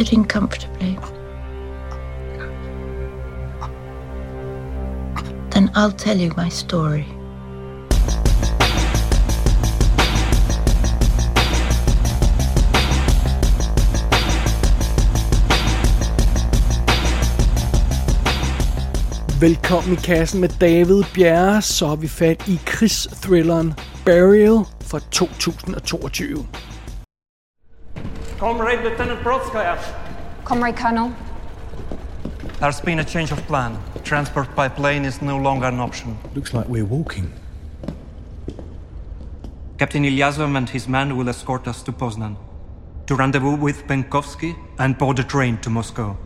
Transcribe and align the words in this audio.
sitting 0.00 0.24
comfortably? 0.24 0.98
Then 5.50 5.70
I'll 5.74 5.92
tell 5.92 6.16
you 6.16 6.32
my 6.38 6.48
story. 6.48 7.04
Velkommen 19.40 19.92
i 19.92 19.96
kassen 19.96 20.40
med 20.40 20.48
David 20.60 21.04
Bjerre, 21.14 21.62
så 21.62 21.86
er 21.86 21.96
vi 21.96 22.08
fat 22.08 22.48
i 22.48 22.58
krigsthrilleren 22.64 23.74
Burial 24.04 24.64
fra 24.80 25.00
2022. 25.10 26.69
Comrade 28.40 28.82
Lieutenant 28.82 29.20
Brodskaya. 29.20 29.76
Comrade 30.46 30.74
Colonel, 30.74 31.12
There's 32.58 32.80
been 32.80 33.00
a 33.00 33.04
change 33.04 33.32
of 33.32 33.38
plan. 33.46 33.78
Transport 34.02 34.54
by 34.54 34.66
plane 34.66 35.04
is 35.04 35.20
no 35.20 35.36
longer 35.36 35.66
an 35.66 35.78
option. 35.78 36.16
Looks 36.34 36.54
like 36.54 36.66
we're 36.66 36.86
walking. 36.86 37.30
Captain 39.76 40.04
Ilyasov 40.04 40.56
and 40.56 40.70
his 40.70 40.88
men 40.88 41.18
will 41.18 41.28
escort 41.28 41.68
us 41.68 41.82
to 41.82 41.92
Poznan 41.92 42.34
to 43.08 43.14
rendezvous 43.14 43.56
with 43.56 43.86
Penkovsky 43.86 44.56
and 44.78 44.96
board 44.96 45.18
a 45.18 45.24
train 45.24 45.58
to 45.58 45.68
Moscow. 45.68 46.16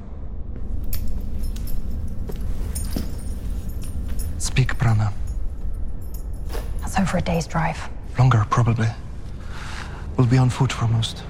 Speak, 4.38 4.78
Prana. 4.78 5.12
that's 6.80 6.96
over 6.96 7.16
a 7.16 7.22
day's 7.22 7.48
drive. 7.48 7.88
Longer, 8.20 8.46
probably. 8.50 8.90
We'll 10.16 10.28
be 10.28 10.38
on 10.38 10.48
foot 10.48 10.72
for 10.72 10.86
most. 10.86 11.24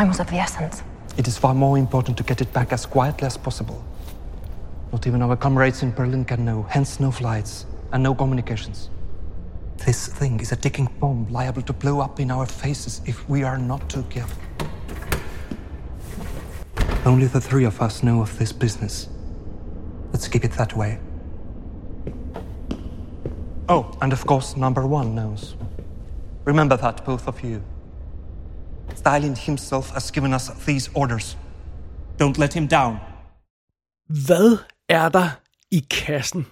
Time 0.00 0.08
of 0.08 0.16
the 0.16 0.36
essence. 0.36 0.82
It 1.18 1.28
is 1.28 1.36
far 1.36 1.52
more 1.52 1.76
important 1.76 2.16
to 2.16 2.22
get 2.22 2.40
it 2.40 2.50
back 2.54 2.72
as 2.72 2.86
quietly 2.86 3.26
as 3.26 3.36
possible. 3.36 3.84
Not 4.92 5.06
even 5.06 5.20
our 5.20 5.36
comrades 5.36 5.82
in 5.82 5.90
Berlin 5.90 6.24
can 6.24 6.42
know, 6.42 6.62
hence 6.70 7.00
no 7.00 7.10
flights 7.10 7.66
and 7.92 8.02
no 8.02 8.14
communications. 8.14 8.88
This 9.84 10.06
thing 10.06 10.40
is 10.40 10.52
a 10.52 10.56
ticking 10.56 10.88
bomb 11.00 11.30
liable 11.30 11.60
to 11.60 11.74
blow 11.74 12.00
up 12.00 12.18
in 12.18 12.30
our 12.30 12.46
faces 12.46 13.02
if 13.04 13.28
we 13.28 13.42
are 13.42 13.58
not 13.58 13.90
too 13.90 14.02
careful. 14.04 14.42
Only 17.04 17.26
the 17.26 17.38
three 17.42 17.66
of 17.66 17.82
us 17.82 18.02
know 18.02 18.22
of 18.22 18.38
this 18.38 18.52
business. 18.52 19.06
Let's 20.14 20.28
keep 20.28 20.46
it 20.46 20.52
that 20.52 20.74
way. 20.74 20.98
Oh, 23.68 23.94
and 24.00 24.14
of 24.14 24.24
course, 24.24 24.56
number 24.56 24.86
one 24.86 25.14
knows. 25.14 25.56
Remember 26.46 26.78
that, 26.78 27.04
both 27.04 27.28
of 27.28 27.44
you. 27.44 27.62
Stalin 29.00 29.36
himself 29.36 29.90
has 29.90 30.10
given 30.10 30.34
us 30.34 30.50
these 30.66 30.90
orders. 30.94 31.38
Don't 32.22 32.38
let 32.38 32.54
him 32.54 32.68
down. 32.68 32.96
Hvad 34.26 34.58
er 34.88 35.08
der 35.08 35.28
i 35.70 35.86
kassen? 35.90 36.46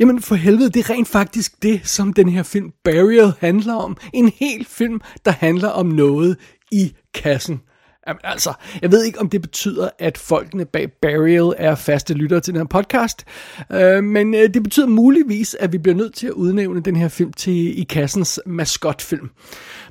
Jamen 0.00 0.22
for 0.22 0.34
helvede, 0.34 0.70
det 0.70 0.80
er 0.80 0.90
rent 0.90 1.08
faktisk 1.08 1.62
det, 1.62 1.88
som 1.88 2.12
den 2.12 2.28
her 2.28 2.42
film 2.42 2.72
Burial 2.84 3.32
handler 3.38 3.74
om. 3.74 3.96
En 4.12 4.28
hel 4.28 4.64
film, 4.64 5.00
der 5.24 5.30
handler 5.30 5.68
om 5.68 5.86
noget 5.86 6.36
i 6.72 6.94
kassen. 7.14 7.60
Jamen, 8.08 8.20
altså, 8.24 8.54
jeg 8.82 8.92
ved 8.92 9.04
ikke, 9.04 9.20
om 9.20 9.28
det 9.28 9.42
betyder, 9.42 9.90
at 9.98 10.18
folkene 10.18 10.64
bag 10.64 10.92
Burial 11.02 11.54
er 11.56 11.74
faste 11.74 12.14
lyttere 12.14 12.40
til 12.40 12.54
den 12.54 12.60
her 12.60 12.82
podcast, 12.82 13.24
øh, 13.72 14.04
men 14.04 14.34
øh, 14.34 14.54
det 14.54 14.62
betyder 14.62 14.86
muligvis, 14.86 15.56
at 15.60 15.72
vi 15.72 15.78
bliver 15.78 15.96
nødt 15.96 16.14
til 16.14 16.26
at 16.26 16.32
udnævne 16.32 16.82
den 16.82 16.96
her 16.96 17.08
film 17.08 17.32
til 17.32 17.80
i 17.80 17.84
kassens 17.84 18.40
maskotfilm. 18.46 19.30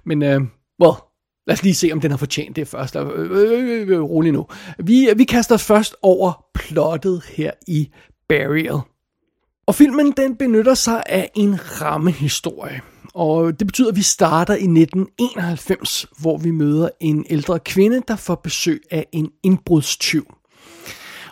Men, 0.06 0.24
øh, 0.24 0.42
well, 0.84 0.96
lad 1.47 1.53
os 1.53 1.64
lige 1.64 1.75
se, 1.75 1.89
om 1.94 2.02
den 2.02 2.11
har 2.11 2.17
fortjent 2.17 2.56
det 2.56 2.67
først. 2.67 2.95
Øh 2.95 3.08
øh, 3.08 3.31
øh, 3.31 3.81
øh, 3.81 3.88
øh, 3.88 4.02
rolig 4.02 4.31
nu. 4.31 4.47
Vi, 4.80 5.09
øh, 5.09 5.18
vi 5.18 5.24
kaster 5.24 5.56
os 5.56 5.63
først 5.63 5.96
over 6.02 6.46
plottet 6.53 7.24
her 7.25 7.52
i 7.68 7.90
Burial. 8.29 8.79
Og 9.68 9.75
filmen 9.75 10.13
den 10.18 10.35
benytter 10.35 10.74
sig 10.74 11.03
af 11.06 11.31
en 11.35 11.81
rammehistorie. 11.81 12.81
Og 13.13 13.59
det 13.59 13.68
betyder, 13.68 13.90
at 13.90 13.96
vi 13.96 14.02
starter 14.02 14.53
i 14.53 14.68
1991, 14.68 16.06
hvor 16.19 16.38
vi 16.38 16.52
møder 16.52 16.90
en 17.00 17.25
ældre 17.29 17.59
kvinde, 17.59 18.02
der 18.08 18.16
får 18.16 18.35
besøg 18.35 18.81
af 18.91 19.06
en 19.12 19.31
indbrudstyv. 19.44 20.34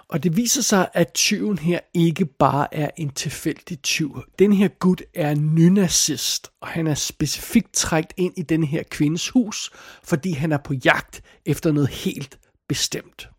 Og 0.09 0.23
det 0.23 0.37
viser 0.37 0.61
sig, 0.61 0.89
at 0.93 1.13
tyven 1.13 1.57
her 1.57 1.79
ikke 1.93 2.25
bare 2.25 2.73
er 2.73 2.89
en 2.97 3.09
tilfældig 3.09 3.81
tyv. 3.81 4.21
Den 4.39 4.53
her 4.53 4.67
gut 4.67 5.01
er 5.15 5.35
nynazist, 5.35 6.51
og 6.61 6.67
han 6.67 6.87
er 6.87 6.95
specifikt 6.95 7.73
trækt 7.73 8.13
ind 8.17 8.33
i 8.37 8.41
den 8.41 8.63
her 8.63 8.83
kvindes 8.83 9.29
hus, 9.29 9.71
fordi 10.03 10.31
han 10.31 10.51
er 10.51 10.57
på 10.57 10.73
jagt 10.73 11.21
efter 11.45 11.71
noget 11.71 11.89
helt 11.89 12.39
bestemt. 12.69 13.29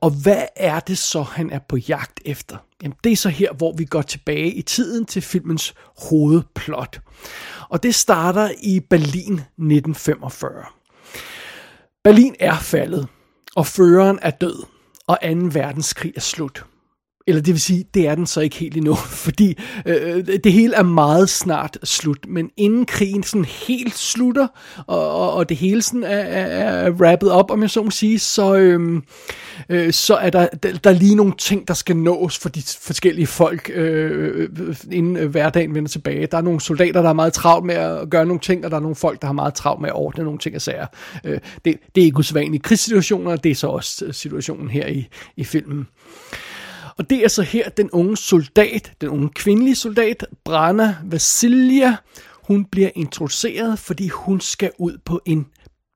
Og 0.00 0.10
hvad 0.22 0.46
er 0.56 0.80
det 0.80 0.98
så, 0.98 1.22
han 1.22 1.50
er 1.50 1.58
på 1.68 1.76
jagt 1.76 2.20
efter? 2.24 2.56
Jamen, 2.82 2.96
det 3.04 3.12
er 3.12 3.16
så 3.16 3.28
her, 3.28 3.52
hvor 3.52 3.72
vi 3.76 3.84
går 3.84 4.02
tilbage 4.02 4.52
i 4.52 4.62
tiden 4.62 5.06
til 5.06 5.22
filmens 5.22 5.74
hovedplot. 6.08 7.00
Og 7.68 7.82
det 7.82 7.94
starter 7.94 8.50
i 8.62 8.80
Berlin 8.80 9.32
1945. 9.32 10.64
Berlin 12.04 12.34
er 12.40 12.58
faldet, 12.58 13.08
og 13.56 13.66
føreren 13.66 14.18
er 14.22 14.30
død, 14.30 14.73
og 15.06 15.18
2. 15.22 15.28
verdenskrig 15.28 16.12
er 16.16 16.20
slut. 16.20 16.64
Eller 17.26 17.42
det 17.42 17.54
vil 17.54 17.60
sige, 17.60 17.84
det 17.94 18.08
er 18.08 18.14
den 18.14 18.26
så 18.26 18.40
ikke 18.40 18.56
helt 18.56 18.76
endnu, 18.76 18.94
fordi 19.26 19.58
øh, 19.86 20.26
det 20.44 20.52
hele 20.52 20.74
er 20.74 20.82
meget 20.82 21.28
snart 21.28 21.78
slut, 21.82 22.26
men 22.28 22.50
inden 22.56 22.86
krigen 22.86 23.22
sådan 23.22 23.44
helt 23.44 23.94
slutter, 23.94 24.46
og, 24.86 25.10
og, 25.10 25.32
og 25.32 25.48
det 25.48 25.56
hele 25.56 25.82
sådan 25.82 26.04
er, 26.04 26.08
er, 26.08 26.46
er 26.86 26.90
wrappet 26.90 27.30
op, 27.30 27.50
om 27.50 27.62
jeg 27.62 27.70
så 27.70 27.82
må 27.82 27.90
sige, 27.90 28.18
så, 28.18 28.54
øh, 28.54 29.02
øh, 29.68 29.92
så 29.92 30.14
er 30.14 30.30
der, 30.30 30.46
der, 30.46 30.72
der 30.72 30.90
er 30.90 30.94
lige 30.94 31.14
nogle 31.14 31.32
ting, 31.38 31.68
der 31.68 31.74
skal 31.74 31.96
nås 31.96 32.38
for 32.38 32.48
de 32.48 32.62
forskellige 32.80 33.26
folk, 33.26 33.70
øh, 33.74 34.48
øh 34.58 34.76
inden 34.92 35.16
øh, 35.16 35.30
hverdagen 35.30 35.74
vender 35.74 35.88
tilbage. 35.88 36.26
Der 36.26 36.38
er 36.38 36.42
nogle 36.42 36.60
soldater, 36.60 37.02
der 37.02 37.08
er 37.08 37.12
meget 37.12 37.32
travlt 37.32 37.66
med 37.66 37.74
at 37.74 38.10
gøre 38.10 38.26
nogle 38.26 38.40
ting, 38.40 38.64
og 38.64 38.70
der 38.70 38.76
er 38.76 38.80
nogle 38.80 38.96
folk, 38.96 39.20
der 39.20 39.26
har 39.26 39.32
meget 39.32 39.54
travlt 39.54 39.80
med 39.80 39.88
at 39.88 39.94
ordne 39.94 40.24
nogle 40.24 40.38
ting 40.38 40.54
og 40.54 40.62
sager. 40.62 40.86
Øh, 41.24 41.38
det, 41.64 41.76
det 41.94 42.00
er 42.00 42.04
ikke 42.04 42.18
usædvanligt 42.18 42.64
i 42.64 42.68
krigssituationer, 42.68 43.36
det 43.36 43.50
er 43.50 43.54
så 43.54 43.66
også 43.66 44.04
øh, 44.04 44.14
situationen 44.14 44.68
her 44.68 44.86
i, 44.86 45.08
i 45.36 45.44
filmen. 45.44 45.86
Og 46.96 47.10
det 47.10 47.24
er 47.24 47.28
så 47.28 47.42
her, 47.42 47.68
den 47.68 47.90
unge 47.90 48.16
soldat, 48.16 48.92
den 49.00 49.08
unge 49.08 49.28
kvindelige 49.28 49.74
soldat, 49.74 50.26
Brana 50.44 50.96
Vasilia, 51.04 51.96
hun 52.32 52.64
bliver 52.64 52.90
introduceret, 52.94 53.78
fordi 53.78 54.08
hun 54.08 54.40
skal 54.40 54.70
ud 54.78 54.98
på 55.04 55.20
en 55.24 55.46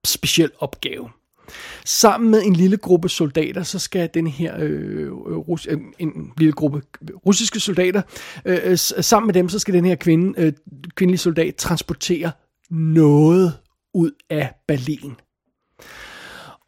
speciel 0.05 0.51
opgave. 0.59 1.09
Sammen 1.85 2.31
med 2.31 2.43
en 2.43 2.53
lille 2.53 2.77
gruppe 2.77 3.09
soldater, 3.09 3.63
så 3.63 3.79
skal 3.79 4.11
den 4.15 4.27
her 4.27 4.57
øh, 4.59 5.07
øh 5.07 5.13
rus, 5.13 5.67
øh, 5.71 5.79
en 5.99 6.33
lille 6.39 6.53
gruppe 6.53 6.83
russiske 7.27 7.61
soldater, 7.61 8.03
øh, 8.45 8.59
øh 8.65 8.79
sammen 8.79 9.27
med 9.27 9.35
dem, 9.35 9.49
så 9.49 9.59
skal 9.59 9.75
den 9.75 9.85
her 9.85 9.95
kvinde, 9.95 10.41
øh, 10.43 10.53
kvindelige 10.95 11.19
soldat 11.19 11.55
transportere 11.55 12.33
noget 12.71 13.53
ud 13.95 14.11
af 14.31 14.55
Berlin. 14.69 15.15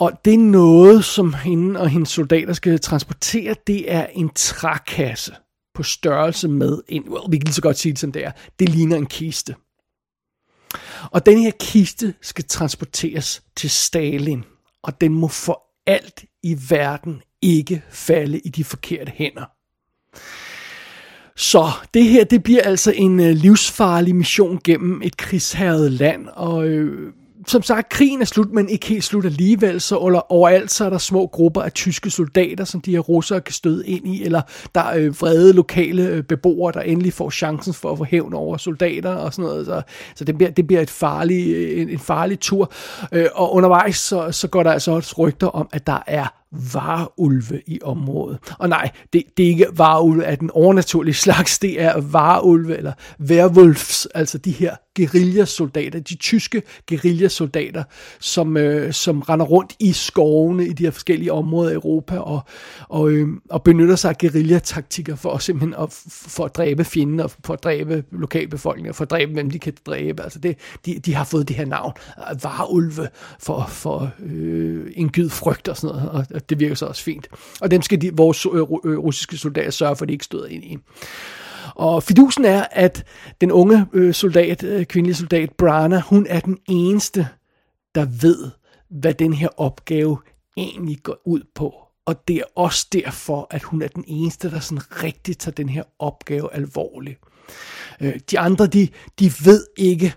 Og 0.01 0.13
det 0.25 0.35
er 0.35 0.39
noget, 0.39 1.05
som 1.05 1.35
hende 1.35 1.81
og 1.81 1.89
hendes 1.89 2.09
soldater 2.09 2.53
skal 2.53 2.81
transportere, 2.81 3.55
det 3.67 3.93
er 3.93 4.07
en 4.07 4.31
trækasse 4.35 5.35
på 5.75 5.83
størrelse 5.83 6.49
med 6.49 6.81
en, 6.89 7.09
well, 7.09 7.31
vi 7.31 7.39
kan 7.39 7.45
lige 7.45 7.55
så 7.55 7.63
godt 7.63 7.79
sige 7.79 7.93
det 7.93 7.99
som 7.99 8.13
det 8.13 8.27
er, 8.27 8.33
det 8.59 8.69
ligner 8.69 8.97
en 8.97 9.07
kiste. 9.07 9.55
Og 11.11 11.27
den 11.27 11.39
her 11.39 11.51
kiste 11.61 12.15
skal 12.21 12.45
transporteres 12.45 13.43
til 13.57 13.71
Stalin, 13.71 14.45
og 14.83 15.01
den 15.01 15.15
må 15.15 15.29
for 15.29 15.63
alt 15.87 16.25
i 16.43 16.57
verden 16.69 17.23
ikke 17.43 17.83
falde 17.91 18.39
i 18.39 18.49
de 18.49 18.65
forkerte 18.65 19.13
hænder. 19.15 19.45
Så 21.37 21.71
det 21.95 22.05
her, 22.05 22.25
det 22.25 22.43
bliver 22.43 22.63
altså 22.63 22.93
en 22.97 23.21
øh, 23.21 23.31
livsfarlig 23.31 24.17
mission 24.17 24.61
gennem 24.65 25.03
et 25.03 25.17
krigshavet 25.17 25.93
land, 25.93 26.29
og 26.29 26.69
øh, 26.69 27.13
som 27.47 27.63
sagt, 27.63 27.89
krigen 27.89 28.21
er 28.21 28.25
slut, 28.25 28.53
men 28.53 28.69
ikke 28.69 28.87
helt 28.87 29.05
slut 29.05 29.25
alligevel, 29.25 29.81
så 29.81 29.97
overalt 30.29 30.71
så 30.71 30.85
er 30.85 30.91
der 30.91 30.99
små 30.99 31.27
grupper 31.27 31.63
af 31.63 31.73
tyske 31.73 32.11
soldater, 32.11 32.65
som 32.65 32.81
de 32.81 32.91
her 32.91 32.99
russere 32.99 33.41
kan 33.41 33.55
støde 33.55 33.87
ind 33.87 34.09
i, 34.09 34.25
eller 34.25 34.43
der 34.75 34.81
er 34.81 34.97
øh, 34.99 35.21
vrede 35.21 35.53
lokale 35.53 36.03
øh, 36.03 36.23
beboere, 36.23 36.73
der 36.73 36.81
endelig 36.81 37.13
får 37.13 37.31
chancen 37.31 37.75
for 37.75 37.93
at 37.93 37.99
få 37.99 38.05
hævn 38.05 38.35
over 38.35 38.57
soldater 38.57 39.15
og 39.15 39.33
sådan 39.33 39.49
noget. 39.49 39.67
Så, 39.67 39.83
så 40.15 40.25
det, 40.25 40.37
bliver, 40.37 40.51
det 40.51 40.67
bliver 40.67 40.83
et 40.83 40.91
farlig, 40.91 41.55
øh, 41.55 41.81
en, 41.81 41.89
en 41.89 41.99
farlig 41.99 42.41
tur. 42.41 42.73
Øh, 43.13 43.27
og 43.35 43.55
undervejs 43.55 43.97
så, 43.97 44.33
så 44.33 44.49
går 44.49 44.63
der 44.63 44.73
altså 44.73 44.93
også 44.93 45.15
rygter 45.19 45.47
om, 45.47 45.69
at 45.73 45.87
der 45.87 46.03
er 46.07 46.40
varulve 46.53 47.63
i 47.67 47.79
området. 47.83 48.39
Og 48.59 48.69
nej, 48.69 48.91
det, 49.13 49.23
det 49.37 49.45
er 49.45 49.49
ikke 49.49 49.67
varulve 49.73 50.25
af 50.25 50.39
den 50.39 50.51
overnaturlige 50.51 51.15
slags, 51.27 51.59
det 51.59 51.83
er 51.83 52.01
varulve 52.01 52.77
eller 52.77 52.93
werewolves, 53.21 54.07
altså 54.15 54.39
de 54.39 54.51
her 54.51 54.77
guerillasoldater, 54.97 56.01
de 56.01 56.17
tyske 56.17 56.63
guerillasoldater, 56.89 57.83
som, 58.21 58.57
øh, 58.57 58.93
som 58.93 59.21
render 59.21 59.47
rundt 59.47 59.77
i 59.79 59.93
skovene 59.93 60.67
i 60.67 60.73
de 60.73 60.83
her 60.83 60.91
forskellige 60.91 61.33
områder 61.33 61.71
i 61.71 61.75
Europa 61.75 62.19
og, 62.19 62.41
og, 62.89 63.11
øh, 63.11 63.29
og 63.51 63.63
benytter 63.63 63.97
sig 63.97 64.09
af 64.09 64.19
guerillataktikker 64.19 65.17
for 65.17 65.39
simpelthen 65.39 65.83
at, 65.83 66.05
for 66.11 66.45
at 66.45 66.57
dræbe 66.57 66.85
fjenden 66.85 67.21
og 67.21 67.31
for 67.45 67.53
at 67.55 67.63
dræbe 67.65 68.05
lokalbefolkningen 68.13 68.89
og 68.89 68.95
for 68.95 69.05
at 69.05 69.11
dræbe, 69.11 69.33
hvem 69.33 69.51
de 69.51 69.59
kan 69.59 69.73
dræbe. 69.87 70.23
Altså 70.23 70.39
det, 70.39 70.57
de, 70.87 70.99
de 70.99 71.15
har 71.15 71.25
fået 71.25 71.49
det 71.49 71.57
her 71.57 71.65
navn, 71.65 71.93
varulve, 72.43 73.09
for, 73.41 73.67
for 73.69 74.11
øh, 74.21 74.93
en 74.97 75.09
gyd 75.09 75.29
frygt 75.29 75.69
og 75.69 75.77
sådan 75.77 75.97
noget, 75.97 76.11
og 76.11 76.40
det 76.49 76.61
virker 76.61 76.75
så 76.75 76.87
også 76.87 77.03
fint. 77.03 77.29
Og 77.61 77.71
dem 77.71 77.83
skal 77.83 78.01
de, 78.01 78.17
vores 78.17 78.47
øh, 78.47 78.55
øh, 78.55 78.99
russiske 78.99 79.37
soldater 79.37 79.71
sørge 79.71 79.97
for, 79.97 80.05
at 80.05 80.09
de 80.09 80.13
ikke 80.13 80.25
støder 80.25 80.47
ind 80.47 80.65
i. 80.65 80.79
Og 81.75 82.03
fidusen 82.03 82.45
er, 82.45 82.65
at 82.71 83.05
den 83.41 83.53
unge 83.53 83.87
øh, 83.93 84.15
soldat, 84.15 84.65
kvindelige 84.89 85.17
soldat, 85.17 85.51
Brana, 85.59 86.01
hun 86.01 86.27
er 86.29 86.41
den 86.41 86.59
eneste, 86.69 87.29
der 87.95 88.07
ved, 88.21 88.51
hvad 88.91 89.15
den 89.15 89.33
her 89.33 89.49
opgave 89.57 90.19
egentlig 90.57 90.99
går 91.03 91.17
ud 91.25 91.41
på. 91.55 91.75
Og 92.07 92.29
det 92.29 92.37
er 92.37 92.45
også 92.57 92.87
derfor, 92.93 93.47
at 93.51 93.63
hun 93.63 93.83
er 93.83 93.89
den 93.89 94.05
eneste, 94.07 94.51
der 94.51 94.61
sådan 94.61 95.03
rigtig 95.03 95.39
tager 95.39 95.55
den 95.55 95.69
her 95.69 95.83
opgave 95.99 96.55
alvorligt. 96.55 97.19
De 98.31 98.39
andre, 98.39 98.67
de, 98.67 98.89
de 99.19 99.33
ved 99.45 99.67
ikke, 99.77 100.15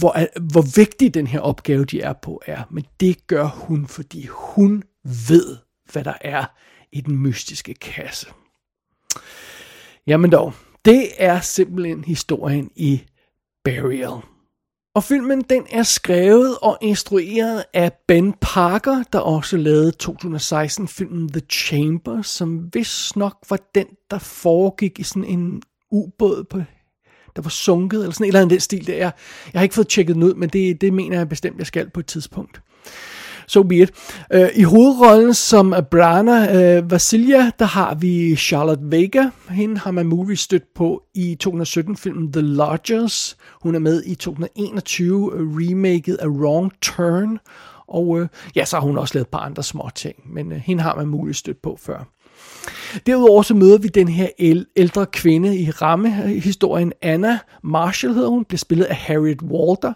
hvor, 0.00 0.40
hvor 0.52 0.76
vigtig 0.76 1.14
den 1.14 1.26
her 1.26 1.40
opgave, 1.40 1.84
de 1.84 2.00
er 2.00 2.12
på, 2.12 2.42
er. 2.46 2.62
Men 2.70 2.84
det 3.00 3.26
gør 3.26 3.46
hun, 3.46 3.86
fordi 3.86 4.26
hun 4.30 4.82
ved, 5.28 5.56
hvad 5.92 6.04
der 6.04 6.14
er 6.20 6.44
i 6.92 7.00
den 7.00 7.16
mystiske 7.16 7.74
kasse. 7.74 8.26
Jamen 10.06 10.32
dog, 10.32 10.52
det 10.84 11.08
er 11.18 11.40
simpelthen 11.40 12.04
historien 12.04 12.70
i 12.76 13.02
Burial. 13.64 14.20
Og 14.94 15.04
filmen 15.04 15.40
den 15.40 15.66
er 15.70 15.82
skrevet 15.82 16.58
og 16.62 16.78
instrueret 16.80 17.64
af 17.74 17.92
Ben 18.08 18.34
Parker, 18.40 19.02
der 19.12 19.18
også 19.18 19.56
lavede 19.56 19.92
2016-filmen 20.02 21.28
The 21.28 21.42
Chamber, 21.50 22.22
som 22.22 22.74
vist 22.74 23.16
nok 23.16 23.36
var 23.50 23.58
den, 23.74 23.86
der 24.10 24.18
foregik 24.18 24.98
i 24.98 25.02
sådan 25.02 25.24
en 25.24 25.62
ubåd 25.90 26.44
på 26.44 26.62
der 27.36 27.42
var 27.42 27.50
sunket, 27.50 28.00
eller 28.00 28.12
sådan 28.12 28.24
et 28.24 28.28
eller 28.28 28.40
andet 28.40 28.50
den 28.50 28.60
stil. 28.60 28.86
Det 28.86 29.02
er. 29.02 29.10
Jeg 29.52 29.60
har 29.60 29.62
ikke 29.62 29.74
fået 29.74 29.88
tjekket 29.88 30.14
den 30.14 30.22
ud, 30.22 30.34
men 30.34 30.48
det, 30.48 30.80
det 30.80 30.92
mener 30.92 31.16
jeg 31.16 31.28
bestemt, 31.28 31.58
jeg 31.58 31.66
skal 31.66 31.90
på 31.90 32.00
et 32.00 32.06
tidspunkt 32.06 32.60
so 33.46 33.62
be 33.62 33.76
it. 33.76 33.90
Øh, 34.32 34.48
I 34.54 34.62
hovedrollen 34.62 35.34
som 35.34 35.74
Brana 35.90 36.76
øh, 36.76 36.90
Vasilia, 36.90 37.50
der 37.58 37.64
har 37.64 37.94
vi 37.94 38.36
Charlotte 38.36 38.82
Vega. 38.90 39.24
Hende 39.50 39.78
har 39.78 39.90
man 39.90 40.06
muligvis 40.06 40.40
stødt 40.40 40.74
på 40.74 41.02
i 41.14 41.36
2017-filmen 41.44 42.32
The 42.32 42.42
Lodgers. 42.42 43.36
Hun 43.62 43.74
er 43.74 43.78
med 43.78 44.02
i 44.06 44.14
2021 44.14 45.32
øh, 45.34 45.40
remaket 45.40 46.14
af 46.14 46.26
Wrong 46.26 46.72
Turn. 46.82 47.38
Og 47.88 48.20
øh, 48.20 48.28
ja, 48.56 48.64
så 48.64 48.76
har 48.76 48.86
hun 48.86 48.98
også 48.98 49.14
lavet 49.14 49.24
et 49.24 49.30
par 49.30 49.38
andre 49.38 49.62
små 49.62 49.90
ting, 49.94 50.16
men 50.34 50.52
øh, 50.52 50.58
hende 50.58 50.82
har 50.82 50.94
man 50.94 51.06
muligvis 51.06 51.36
stødt 51.36 51.62
på 51.62 51.78
før. 51.80 52.15
Derudover 53.06 53.42
så 53.42 53.54
møder 53.54 53.78
vi 53.78 53.88
den 53.88 54.08
her 54.08 54.28
ældre 54.76 55.06
kvinde 55.06 55.58
i 55.58 55.70
rammehistorien, 55.70 56.92
Anna 57.02 57.38
Marshall 57.64 58.14
hedder 58.14 58.28
hun, 58.28 58.44
bliver 58.44 58.58
spillet 58.58 58.84
af 58.84 58.96
Harriet 58.96 59.42
Walter. 59.42 59.92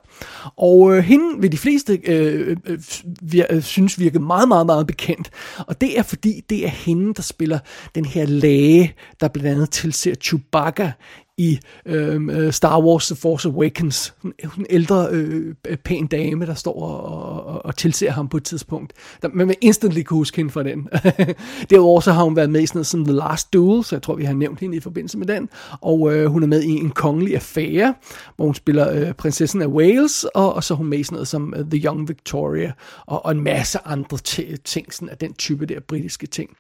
Og 0.57 0.97
øh, 0.97 1.05
hende 1.05 1.41
vil 1.41 1.53
de 1.53 1.59
fleste 1.59 2.01
øh, 2.05 2.57
øh, 2.67 2.79
vir, 3.23 3.45
øh, 3.51 3.63
synes 3.63 3.99
virke 3.99 4.19
meget, 4.19 4.49
meget, 4.49 4.67
meget 4.67 4.87
bekendt. 4.87 5.31
Og 5.59 5.81
det 5.81 5.99
er 5.99 6.03
fordi, 6.03 6.41
det 6.51 6.65
er 6.65 6.69
hende, 6.69 7.15
der 7.15 7.23
spiller 7.23 7.59
den 7.95 8.05
her 8.05 8.27
læge, 8.27 8.95
der 9.21 9.29
blandt 9.29 9.49
andet 9.49 9.71
tilser 9.71 10.15
Chewbacca 10.15 10.93
i 11.39 11.59
øhm, 11.87 12.31
øh, 12.31 12.53
Star 12.53 12.81
Wars 12.81 13.07
The 13.07 13.17
Force 13.17 13.49
Awakens. 13.49 14.15
Hun, 14.23 14.35
en 14.59 14.67
ældre, 14.71 15.09
øh, 15.11 15.55
pæn 15.85 16.07
dame, 16.07 16.47
der 16.47 16.55
står 16.55 16.83
og, 16.83 17.45
og, 17.45 17.67
og 17.67 17.77
tilser 17.77 18.11
ham 18.11 18.29
på 18.29 18.37
et 18.37 18.45
tidspunkt. 18.45 18.93
Der, 19.23 19.29
man 19.33 19.49
vil 19.49 19.57
instantly 19.61 20.03
kunne 20.03 20.17
huske 20.17 20.37
hende 20.37 20.51
fra 20.51 20.63
den. 20.63 20.89
Derudover 21.71 22.01
så 22.01 22.13
har 22.13 22.25
hun 22.25 22.37
været 22.37 22.51
med 22.51 22.63
i 22.63 22.67
sådan 22.67 22.79
noget 22.79 22.87
som 22.87 23.05
The 23.05 23.15
Last 23.15 23.53
Duel, 23.53 23.85
så 23.85 23.97
jeg 23.97 24.03
tror, 24.03 24.15
vi 24.15 24.25
har 24.25 24.33
nævnt 24.33 24.61
hende 24.61 24.77
i 24.77 24.81
forbindelse 24.81 25.19
med 25.19 25.27
den. 25.27 25.49
Og 25.81 26.15
øh, 26.15 26.27
hun 26.27 26.43
er 26.43 26.47
med 26.47 26.63
i 26.63 26.71
En 26.71 26.91
Kongelig 26.91 27.35
Affære, 27.35 27.95
hvor 28.37 28.45
hun 28.45 28.55
spiller 28.55 28.91
øh, 28.93 29.13
prinsessen 29.13 29.63
af 29.63 29.67
Wales, 29.67 30.25
og, 30.25 30.55
og 30.55 30.65
så 30.65 30.75
er 30.75 30.79
hun 30.79 30.87
med 30.87 30.99
i 30.99 31.03
sådan 31.03 31.15
noget 31.15 31.29
som 31.29 31.55
uh, 31.59 31.71
The 31.71 31.87
Young 31.87 32.09
Victoria, 32.09 32.73
og, 33.07 33.25
og 33.25 33.33
en 33.33 33.41
masse 33.41 33.79
andre 33.85 34.19
ting, 34.65 34.95
sådan 34.95 35.09
af 35.09 35.17
den 35.17 35.35
type 35.35 35.67
der 35.67 35.81
britiske 35.81 36.27
ting. 36.27 36.51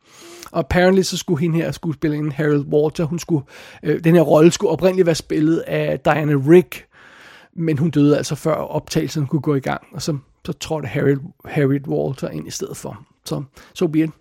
Og 0.52 0.58
apparently 0.58 1.02
så 1.02 1.16
skulle 1.16 1.40
hende 1.40 1.56
her 1.56 1.72
skuespilleren 1.72 2.32
Harold 2.32 2.66
Walter, 2.66 3.04
hun 3.04 3.18
skulle, 3.18 3.44
øh, 3.82 4.04
den 4.04 4.14
her 4.14 4.22
rolle 4.22 4.52
skulle 4.52 4.69
oprindeligt 4.70 5.06
være 5.06 5.14
spillet 5.14 5.58
af 5.58 6.00
Diana 6.00 6.32
Rick, 6.32 6.86
men 7.56 7.78
hun 7.78 7.90
døde 7.90 8.16
altså 8.16 8.34
før 8.34 8.54
optagelsen 8.54 9.26
kunne 9.26 9.40
gå 9.40 9.54
i 9.54 9.60
gang, 9.60 9.82
og 9.92 10.02
så, 10.02 10.16
så 10.46 10.52
trådte 10.52 10.88
Harriet, 10.88 11.20
Harriet 11.44 11.86
Walter 11.86 12.28
ind 12.28 12.46
i 12.46 12.50
stedet 12.50 12.76
for. 12.76 13.06
Så 13.24 13.42
så 13.74 13.88
bliver 13.88 14.06
det. 14.06 14.14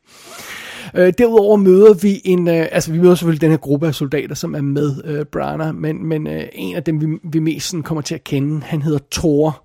Øh, 0.96 1.14
derudover 1.18 1.58
møder 1.58 1.94
vi 1.94 2.22
en, 2.26 2.48
øh, 2.48 2.68
altså 2.72 2.92
vi 2.92 3.00
møder 3.00 3.16
selvfølgelig 3.16 3.42
den 3.42 3.50
her 3.50 3.58
gruppe 3.58 3.88
af 3.88 3.96
soldater, 3.96 4.36
som 4.36 4.56
er 4.56 4.62
med 4.62 5.02
øh, 5.06 5.26
Brana, 5.26 5.72
men, 5.72 6.06
men 6.06 6.28
øh, 6.28 6.44
en 6.54 6.76
af 6.76 6.84
dem, 6.84 7.02
vi, 7.02 7.18
vi 7.24 7.40
mest 7.40 7.70
sådan 7.70 7.84
kommer 7.84 8.02
til 8.02 8.16
at 8.16 8.24
kende, 8.24 8.62
han 8.62 8.82
hedder 8.82 9.00
Thor 9.12 9.64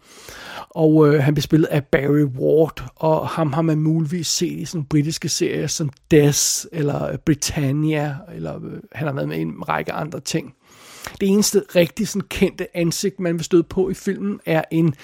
og 0.75 1.09
øh, 1.09 1.23
han 1.23 1.35
bliver 1.35 1.43
spillet 1.43 1.67
af 1.67 1.85
Barry 1.85 2.25
Ward, 2.25 2.85
og 2.97 3.29
ham 3.29 3.53
har 3.53 3.63
man 3.63 3.81
muligvis 3.81 4.27
set 4.27 4.53
i 4.53 4.65
sådan 4.65 4.85
britiske 4.85 5.29
serier 5.29 5.67
som 5.67 5.91
Death, 6.11 6.41
eller 6.73 7.09
øh, 7.09 7.19
Britannia, 7.19 8.17
eller 8.35 8.57
øh, 8.57 8.73
han 8.93 9.07
har 9.07 9.15
været 9.15 9.29
med 9.29 9.37
i 9.37 9.41
en 9.41 9.69
række 9.69 9.93
andre 9.93 10.21
ting. 10.21 10.55
Det 11.21 11.29
eneste 11.29 11.63
rigtig 11.77 12.09
sådan 12.09 12.29
kendte 12.29 12.77
ansigt, 12.77 13.21
man 13.21 13.35
vil 13.35 13.45
støde 13.45 13.63
på 13.63 13.91
i 13.91 13.95
filmen, 13.95 14.41
er 14.47 14.63
en 14.71 14.95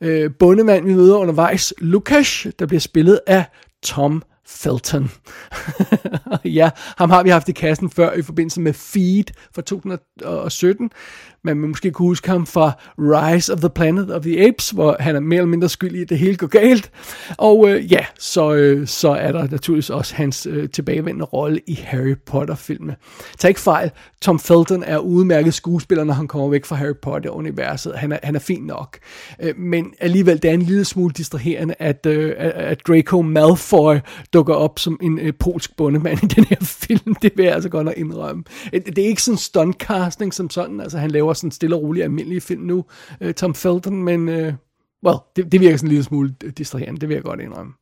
øh, 0.00 0.30
bondemand, 0.38 0.86
vi 0.86 0.94
møder 0.94 1.16
undervejs, 1.16 1.74
Lukas, 1.78 2.46
der 2.58 2.66
bliver 2.66 2.80
spillet 2.80 3.20
af 3.26 3.44
Tom 3.82 4.22
Felton. 4.46 5.10
ja, 6.44 6.70
ham 6.76 7.10
har 7.10 7.22
vi 7.22 7.28
haft 7.28 7.48
i 7.48 7.52
kassen 7.52 7.90
før 7.90 8.12
i 8.12 8.22
forbindelse 8.22 8.60
med 8.60 8.72
Feed 8.72 9.24
fra 9.54 9.62
2017. 9.62 10.90
Man 11.44 11.60
vil 11.60 11.68
måske 11.68 11.90
kunne 11.90 12.08
huske 12.08 12.28
ham 12.28 12.46
fra 12.46 12.72
Rise 12.98 13.52
of 13.52 13.58
the 13.58 13.70
Planet 13.70 14.14
of 14.14 14.22
the 14.22 14.46
Apes, 14.46 14.70
hvor 14.70 14.96
han 15.00 15.16
er 15.16 15.20
mere 15.20 15.38
eller 15.38 15.48
mindre 15.48 15.68
skyldig 15.68 16.02
at 16.02 16.08
det 16.08 16.18
hele 16.18 16.36
går 16.36 16.46
galt. 16.46 16.90
Og 17.36 17.68
øh, 17.70 17.92
ja, 17.92 18.06
så, 18.18 18.54
øh, 18.54 18.86
så 18.86 19.08
er 19.08 19.32
der 19.32 19.48
naturligvis 19.50 19.90
også 19.90 20.14
hans 20.14 20.46
øh, 20.50 20.68
tilbagevendende 20.68 21.24
rolle 21.24 21.60
i 21.66 21.74
Harry 21.74 22.14
Potter-filmene. 22.26 22.96
Tag 23.38 23.48
ikke 23.48 23.60
fejl, 23.60 23.90
Tom 24.20 24.38
Felton 24.38 24.82
er 24.82 24.98
udmærket 24.98 25.54
skuespiller, 25.54 26.04
når 26.04 26.14
han 26.14 26.28
kommer 26.28 26.48
væk 26.48 26.64
fra 26.64 26.76
Harry 26.76 26.94
Potter-universet. 27.02 27.92
Han 27.96 28.12
er, 28.12 28.18
han 28.22 28.34
er 28.34 28.38
fin 28.38 28.62
nok. 28.62 28.98
Øh, 29.42 29.58
men 29.58 29.94
alligevel, 30.00 30.42
det 30.42 30.50
er 30.50 30.54
en 30.54 30.62
lille 30.62 30.84
smule 30.84 31.12
distraherende, 31.16 31.74
at, 31.78 32.06
øh, 32.06 32.34
at 32.38 32.80
Draco 32.88 33.22
Malfoy 33.22 33.96
dukker 34.32 34.54
op 34.54 34.78
som 34.78 34.98
en 35.02 35.18
øh, 35.18 35.32
polsk 35.38 35.76
bondemand 35.76 36.22
i 36.22 36.26
den 36.26 36.44
her 36.44 36.56
film. 36.60 37.14
Det 37.22 37.32
vil 37.36 37.44
jeg 37.44 37.54
altså 37.54 37.68
godt 37.68 37.84
nok 37.84 37.94
indrømme. 37.96 38.44
Øh, 38.72 38.80
det 38.86 38.98
er 38.98 39.06
ikke 39.06 39.22
sådan 39.22 39.38
stunt-casting 39.38 40.30
som 40.30 40.50
sådan. 40.50 40.80
Altså, 40.80 40.98
han 40.98 41.10
laver 41.10 41.34
sådan 41.38 41.50
stille 41.50 41.76
og 41.76 41.82
rolig 41.82 42.02
almindelig 42.02 42.42
film 42.42 42.62
nu, 42.62 42.84
øh, 43.20 43.34
Tom 43.34 43.54
Felton, 43.54 44.02
men 44.02 44.28
øh, 44.28 44.52
well, 45.06 45.18
det, 45.36 45.52
det 45.52 45.60
virker 45.60 45.76
sådan 45.76 45.86
en 45.86 45.90
lille 45.90 46.04
smule 46.04 46.34
distraherende, 46.58 47.00
det 47.00 47.08
vil 47.08 47.14
jeg 47.14 47.24
godt 47.24 47.40
indrømme. 47.40 47.72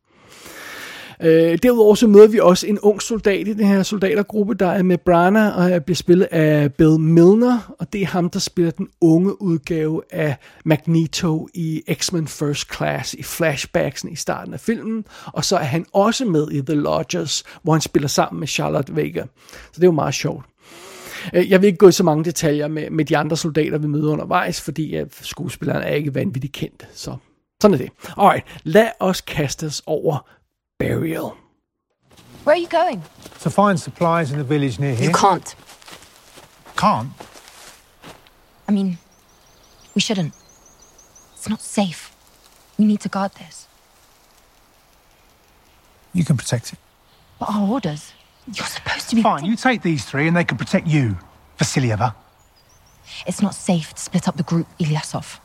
Øh, 1.21 1.57
derudover 1.63 1.95
så 1.95 2.07
møder 2.07 2.27
vi 2.27 2.39
også 2.39 2.67
en 2.67 2.79
ung 2.79 3.01
soldat 3.01 3.47
i 3.47 3.53
den 3.53 3.67
her 3.67 3.83
soldatergruppe, 3.83 4.53
der 4.53 4.67
er 4.67 4.83
med 4.83 4.97
Brana 4.97 5.49
og 5.49 5.83
bliver 5.83 5.95
spillet 5.95 6.25
af 6.31 6.73
Bill 6.73 6.99
Milner, 6.99 7.75
og 7.79 7.93
det 7.93 8.01
er 8.01 8.05
ham, 8.05 8.29
der 8.29 8.39
spiller 8.39 8.71
den 8.71 8.87
unge 9.01 9.41
udgave 9.41 10.01
af 10.11 10.35
Magneto 10.65 11.47
i 11.53 11.81
X-Men 11.93 12.27
First 12.27 12.75
Class 12.75 13.13
i 13.13 13.23
flashbacksen 13.23 14.11
i 14.11 14.15
starten 14.15 14.53
af 14.53 14.59
filmen, 14.59 15.05
og 15.25 15.45
så 15.45 15.57
er 15.57 15.63
han 15.63 15.85
også 15.93 16.25
med 16.25 16.51
i 16.51 16.61
The 16.61 16.75
Lodgers, 16.75 17.43
hvor 17.63 17.73
han 17.73 17.81
spiller 17.81 18.07
sammen 18.07 18.39
med 18.39 18.47
Charlotte 18.47 18.95
Vega. 18.95 19.23
Så 19.51 19.75
det 19.75 19.83
er 19.83 19.87
jo 19.87 19.91
meget 19.91 20.13
sjovt. 20.13 20.45
Øh, 21.33 21.49
jeg 21.51 21.61
vil 21.61 21.67
ikke 21.67 21.77
gå 21.77 21.87
i 21.87 21.91
så 21.91 22.03
mange 22.03 22.23
detaljer 22.23 22.67
med, 22.67 22.89
med 22.89 23.05
de 23.05 23.17
andre 23.17 23.37
soldater, 23.37 23.77
vi 23.77 23.87
møder 23.87 24.11
undervejs, 24.11 24.61
fordi 24.61 25.01
uh, 25.01 25.07
skuespilleren 25.11 25.83
er 25.83 25.87
ikke 25.89 26.15
vanvittigt 26.15 26.53
kendt. 26.53 26.87
Så 26.93 27.17
sådan 27.61 27.73
er 27.73 27.77
det. 27.77 27.89
Alright, 28.17 28.45
lad 28.63 28.89
os 28.99 29.21
kaste 29.21 29.65
os 29.65 29.81
over 29.85 30.29
Burial. 30.79 31.31
Where 32.45 32.55
are 32.55 32.61
you 32.61 32.83
going? 32.83 33.03
To 33.39 33.49
find 33.49 33.77
supplies 33.77 34.31
in 34.31 34.37
the 34.37 34.49
village 34.49 34.79
near 34.79 34.93
here. 34.93 35.09
You 35.09 35.15
can't. 35.15 35.55
Can't? 36.77 37.07
I 38.69 38.71
mean, 38.71 38.97
we 39.95 40.01
shouldn't. 40.01 40.33
It's 41.35 41.49
not 41.49 41.61
safe. 41.61 42.11
We 42.79 42.85
need 42.85 42.99
to 42.99 43.09
guard 43.09 43.31
this. 43.31 43.67
You 46.13 46.23
can 46.25 46.37
protect 46.37 46.73
it. 46.73 46.79
But 47.39 47.49
our 47.49 47.67
orders. 47.73 48.13
You're 48.53 48.65
supposed 48.65 49.09
to 49.09 49.15
be. 49.15 49.21
Fine, 49.21 49.45
you 49.45 49.55
take 49.55 49.81
these 49.81 50.05
three 50.05 50.27
and 50.27 50.35
they 50.35 50.43
can 50.43 50.57
protect 50.57 50.87
you, 50.87 51.17
Vasilieva. 51.57 52.15
It's 53.25 53.41
not 53.41 53.55
safe 53.55 53.93
to 53.93 54.01
split 54.01 54.27
up 54.27 54.37
the 54.37 54.43
group, 54.43 54.67
Ilyasov. 54.79 55.39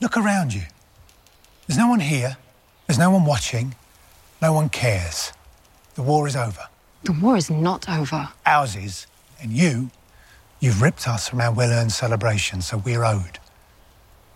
Look 0.00 0.16
around 0.16 0.54
you. 0.54 0.62
There's 1.66 1.78
no 1.78 1.88
one 1.88 2.00
here. 2.00 2.36
There's 2.86 2.98
no 2.98 3.10
one 3.10 3.24
watching. 3.24 3.74
No 4.40 4.52
one 4.52 4.68
cares. 4.68 5.32
The 5.94 6.02
war 6.02 6.26
is 6.26 6.36
over. 6.36 6.68
The 7.04 7.12
war 7.12 7.36
is 7.36 7.50
not 7.50 7.88
over. 7.88 8.30
Ours 8.46 8.76
is. 8.76 9.06
And 9.40 9.52
you, 9.52 9.90
you've 10.60 10.82
ripped 10.82 11.06
us 11.08 11.28
from 11.28 11.40
our 11.40 11.52
well 11.52 11.70
earned 11.70 11.92
celebration, 11.92 12.62
so 12.62 12.78
we're 12.78 13.04
owed. 13.04 13.38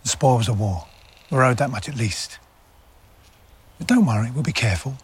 The 0.02 0.08
spoils 0.10 0.48
of 0.48 0.60
war. 0.60 0.86
We're 1.30 1.44
owed 1.44 1.58
that 1.58 1.70
much 1.70 1.88
at 1.88 1.96
least. 1.96 2.38
But 3.78 3.86
don't 3.86 4.06
worry, 4.06 4.30
we'll 4.30 4.42
be 4.42 4.52
careful. 4.52 4.96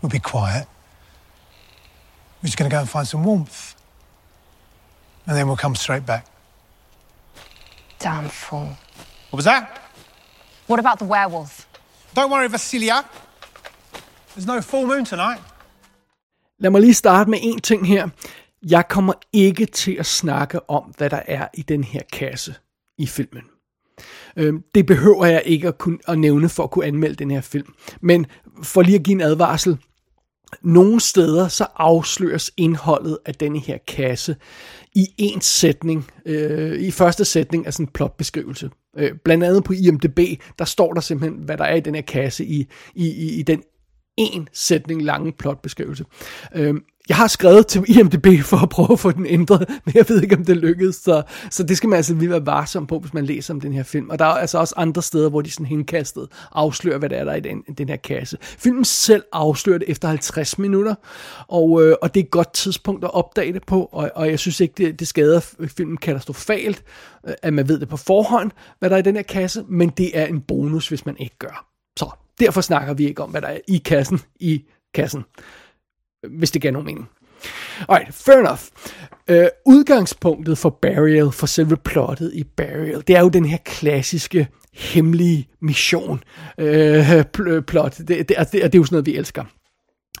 We'll 0.00 0.10
be 0.10 0.18
quiet. 0.18 0.66
We're 2.46 2.50
just 2.50 2.58
going 2.58 2.70
to 2.70 2.76
go 2.76 2.80
and 2.80 2.88
find 2.88 3.08
some 3.08 3.24
warmth. 3.24 3.74
And 5.26 5.36
then 5.36 5.48
we'll 5.48 5.56
come 5.56 5.74
straight 5.74 6.06
back. 6.06 6.24
Damn 7.98 8.28
fool. 8.28 8.68
What 9.30 9.36
was 9.36 9.44
that? 9.46 9.80
What 10.68 10.78
about 10.78 10.98
the 11.00 11.06
werewolf? 11.06 11.66
Don't 12.14 12.30
worry, 12.30 12.48
Vasilia. 12.48 13.04
There's 14.32 14.46
no 14.46 14.60
full 14.60 14.86
moon 14.86 15.04
tonight. 15.04 15.40
Lad 16.60 16.70
mig 16.70 16.80
lige 16.80 16.94
starte 16.94 17.30
med 17.30 17.38
en 17.42 17.60
ting 17.60 17.86
her. 17.86 18.08
Jeg 18.70 18.88
kommer 18.88 19.12
ikke 19.32 19.66
til 19.66 19.96
at 19.98 20.06
snakke 20.06 20.70
om, 20.70 20.82
hvad 20.96 21.10
der 21.10 21.22
er 21.26 21.48
i 21.54 21.62
den 21.62 21.84
her 21.84 22.02
kasse 22.12 22.54
i 22.98 23.06
filmen. 23.06 23.42
Øhm, 24.36 24.62
det 24.74 24.86
behøver 24.86 25.26
jeg 25.26 25.42
ikke 25.44 25.68
at, 25.68 25.78
kunne, 25.78 25.98
at 26.08 26.18
nævne 26.18 26.48
for 26.48 26.64
at 26.64 26.70
kunne 26.70 26.84
anmelde 26.84 27.14
den 27.14 27.30
her 27.30 27.40
film. 27.40 27.74
Men 28.00 28.26
for 28.62 28.82
lige 28.82 28.98
at 28.98 29.02
give 29.02 29.14
en 29.14 29.20
advarsel. 29.20 29.78
Nogle 30.62 31.00
steder 31.00 31.48
så 31.48 31.66
afsløres 31.76 32.52
indholdet 32.56 33.18
af 33.26 33.34
denne 33.34 33.58
her 33.58 33.78
kasse 33.88 34.36
i 34.94 35.06
en 35.18 35.40
sætning. 35.40 36.10
Øh, 36.26 36.80
I 36.80 36.90
første 36.90 37.24
sætning 37.24 37.66
af 37.66 37.72
sådan 37.72 37.86
en 37.86 37.90
plotbeskrivelse. 37.92 38.70
Øh, 38.98 39.12
blandt 39.24 39.44
andet 39.44 39.64
på 39.64 39.72
IMDb, 39.72 40.18
der 40.58 40.64
står 40.64 40.92
der 40.92 41.00
simpelthen, 41.00 41.42
hvad 41.44 41.56
der 41.56 41.64
er 41.64 41.74
i 41.74 41.80
den 41.80 41.94
her 41.94 42.02
kasse 42.02 42.44
i, 42.44 42.66
i, 42.94 43.06
i, 43.06 43.38
i 43.38 43.42
den 43.42 43.62
en 44.16 44.48
sætning 44.52 45.02
lange 45.02 45.32
plotbeskrivelse. 45.32 46.04
Øh, 46.54 46.74
jeg 47.08 47.16
har 47.16 47.26
skrevet 47.26 47.66
til 47.66 47.84
IMDb 47.88 48.26
for 48.42 48.56
at 48.56 48.68
prøve 48.68 48.92
at 48.92 49.00
få 49.00 49.12
den 49.12 49.26
ændret, 49.26 49.68
men 49.84 49.94
jeg 49.94 50.04
ved 50.08 50.22
ikke, 50.22 50.36
om 50.36 50.44
det 50.44 50.56
lykkedes, 50.56 50.96
så, 50.96 51.22
så 51.50 51.62
det 51.62 51.76
skal 51.76 51.88
man 51.88 51.96
altså 51.96 52.14
lige 52.14 52.30
være 52.30 52.46
varsom 52.46 52.86
på, 52.86 52.98
hvis 52.98 53.14
man 53.14 53.26
læser 53.26 53.54
om 53.54 53.60
den 53.60 53.72
her 53.72 53.82
film. 53.82 54.10
Og 54.10 54.18
der 54.18 54.24
er 54.24 54.28
altså 54.28 54.58
også 54.58 54.74
andre 54.76 55.02
steder, 55.02 55.30
hvor 55.30 55.40
de 55.40 55.50
sådan 55.50 55.66
henkastet 55.66 56.28
afslører, 56.52 56.98
hvad 56.98 57.08
der 57.08 57.16
er 57.16 57.24
der 57.24 57.34
i 57.34 57.40
den, 57.40 57.62
den 57.78 57.88
her 57.88 57.96
kasse. 57.96 58.38
Filmen 58.40 58.84
selv 58.84 59.24
afslører 59.32 59.78
det 59.78 59.90
efter 59.90 60.08
50 60.08 60.58
minutter, 60.58 60.94
og, 61.48 61.84
øh, 61.84 61.96
og 62.02 62.14
det 62.14 62.20
er 62.20 62.24
et 62.24 62.30
godt 62.30 62.52
tidspunkt 62.52 63.04
at 63.04 63.14
opdage 63.14 63.52
det 63.52 63.66
på, 63.66 63.88
og, 63.92 64.10
og 64.14 64.30
jeg 64.30 64.38
synes 64.38 64.60
ikke, 64.60 64.74
det, 64.76 65.00
det 65.00 65.08
skader 65.08 65.40
filmen 65.76 65.96
katastrofalt, 65.96 66.82
øh, 67.28 67.34
at 67.42 67.52
man 67.52 67.68
ved 67.68 67.80
det 67.80 67.88
på 67.88 67.96
forhånd, 67.96 68.50
hvad 68.78 68.90
der 68.90 68.96
er 68.96 69.00
i 69.00 69.02
den 69.02 69.16
her 69.16 69.22
kasse, 69.22 69.64
men 69.68 69.88
det 69.88 70.18
er 70.18 70.26
en 70.26 70.40
bonus, 70.40 70.88
hvis 70.88 71.06
man 71.06 71.16
ikke 71.18 71.38
gør. 71.38 71.66
Så 71.98 72.10
derfor 72.40 72.60
snakker 72.60 72.94
vi 72.94 73.06
ikke 73.06 73.22
om, 73.22 73.30
hvad 73.30 73.40
der 73.40 73.48
er 73.48 73.58
i 73.68 73.78
kassen 73.78 74.20
i 74.40 74.64
kassen 74.94 75.24
hvis 76.38 76.50
det 76.50 76.62
gav 76.62 76.72
nogen 76.72 76.86
mening. 76.86 77.08
Alright, 77.88 78.14
fair 78.14 78.38
enough. 78.38 78.60
Uh, 79.30 79.74
udgangspunktet 79.74 80.58
for 80.58 80.70
Burial, 80.82 81.32
for 81.32 81.46
selve 81.46 81.76
plottet 81.76 82.30
i 82.34 82.44
Burial, 82.44 83.02
det 83.06 83.16
er 83.16 83.20
jo 83.20 83.28
den 83.28 83.44
her 83.44 83.58
klassiske 83.64 84.48
hemmelige 84.72 85.48
mission 85.60 86.22
uh, 86.58 87.60
plot. 87.66 87.98
Det, 87.98 88.08
det, 88.08 88.28
det, 88.28 88.52
det 88.52 88.74
er 88.74 88.78
jo 88.78 88.84
sådan 88.84 88.94
noget, 88.94 89.06
vi 89.06 89.16
elsker. 89.16 89.44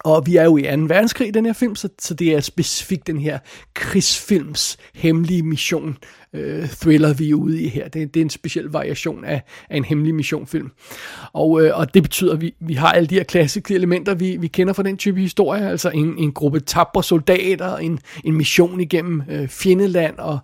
Og 0.06 0.26
vi 0.26 0.36
er 0.36 0.44
jo 0.44 0.56
i 0.56 0.62
2. 0.62 0.68
verdenskrig 0.68 1.28
i 1.28 1.30
den 1.30 1.46
her 1.46 1.52
film, 1.52 1.76
så, 1.76 1.88
så 1.98 2.14
det 2.14 2.34
er 2.34 2.40
specifikt 2.40 3.06
den 3.06 3.18
her 3.18 3.38
krigsfilms 3.74 4.76
hemmelige 4.94 5.42
mission 5.42 5.96
øh, 6.32 6.68
thriller, 6.68 7.14
vi 7.14 7.30
er 7.30 7.34
ude 7.34 7.62
i 7.62 7.68
her. 7.68 7.88
Det, 7.88 8.14
det 8.14 8.20
er 8.20 8.24
en 8.24 8.30
speciel 8.30 8.64
variation 8.64 9.24
af, 9.24 9.42
af 9.70 9.76
en 9.76 9.84
hemmelig 9.84 10.14
missionfilm. 10.14 10.70
Og, 11.32 11.62
øh, 11.62 11.78
og 11.78 11.94
det 11.94 12.02
betyder, 12.02 12.32
at 12.32 12.40
vi, 12.40 12.54
vi 12.60 12.74
har 12.74 12.92
alle 12.92 13.06
de 13.06 13.14
her 13.14 13.24
klassiske 13.24 13.74
elementer, 13.74 14.14
vi, 14.14 14.36
vi 14.36 14.46
kender 14.46 14.72
fra 14.72 14.82
den 14.82 14.96
type 14.96 15.20
historie, 15.20 15.68
altså 15.68 15.90
en, 15.90 16.18
en 16.18 16.32
gruppe 16.32 16.60
tabre 16.60 17.02
soldater, 17.02 17.76
en, 17.76 17.98
en 18.24 18.34
mission 18.34 18.80
igennem 18.80 19.22
øh, 19.30 19.48
fjendeland 19.48 20.18
og 20.18 20.38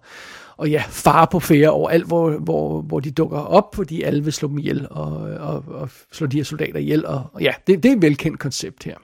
og 0.63 0.71
ja, 0.71 0.83
far 0.89 1.25
på 1.25 1.41
færre 1.41 1.71
overalt, 1.71 2.07
hvor, 2.07 2.31
hvor, 2.31 2.83
hvor 2.83 3.01
de 3.01 3.11
dukker 3.11 3.39
op, 3.39 3.75
fordi 3.75 4.03
alle 4.03 4.25
vil 4.25 4.33
slå 4.33 4.49
dem 4.49 4.59
ihjel 4.59 4.87
og, 4.91 5.13
og, 5.23 5.65
og 5.69 5.91
slå 6.13 6.27
de 6.27 6.37
her 6.37 6.45
soldater 6.45 6.79
ihjel. 6.79 7.07
Og, 7.07 7.23
og 7.33 7.43
ja, 7.43 7.53
det, 7.67 7.83
det 7.83 7.89
er 7.91 7.97
et 7.97 8.03
velkendt 8.03 8.39
koncept 8.39 8.85
her. 8.85 8.97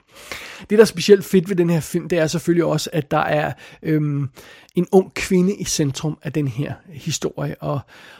Det, 0.59 0.69
der 0.69 0.79
er 0.79 0.85
specielt 0.85 1.25
fedt 1.25 1.49
ved 1.49 1.55
den 1.55 1.69
her 1.69 1.79
film, 1.79 2.09
det 2.09 2.19
er 2.19 2.27
selvfølgelig 2.27 2.65
også, 2.65 2.89
at 2.93 3.11
der 3.11 3.17
er 3.17 3.53
øhm, 3.83 4.29
en 4.75 4.87
ung 4.91 5.13
kvinde 5.13 5.55
i 5.55 5.63
centrum 5.63 6.17
af 6.23 6.33
den 6.33 6.47
her 6.47 6.73
historie, 6.89 7.55
og, 7.59 7.79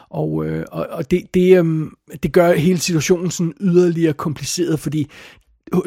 og, 0.09 0.45
øh, 0.45 0.65
og, 0.71 0.87
og 0.91 1.11
det, 1.11 1.33
det, 1.33 1.57
øhm, 1.57 1.93
det 2.23 2.31
gør 2.31 2.53
hele 2.53 2.79
situationen 2.79 3.31
sådan 3.31 3.53
yderligere 3.61 4.13
kompliceret, 4.13 4.79
fordi 4.79 5.09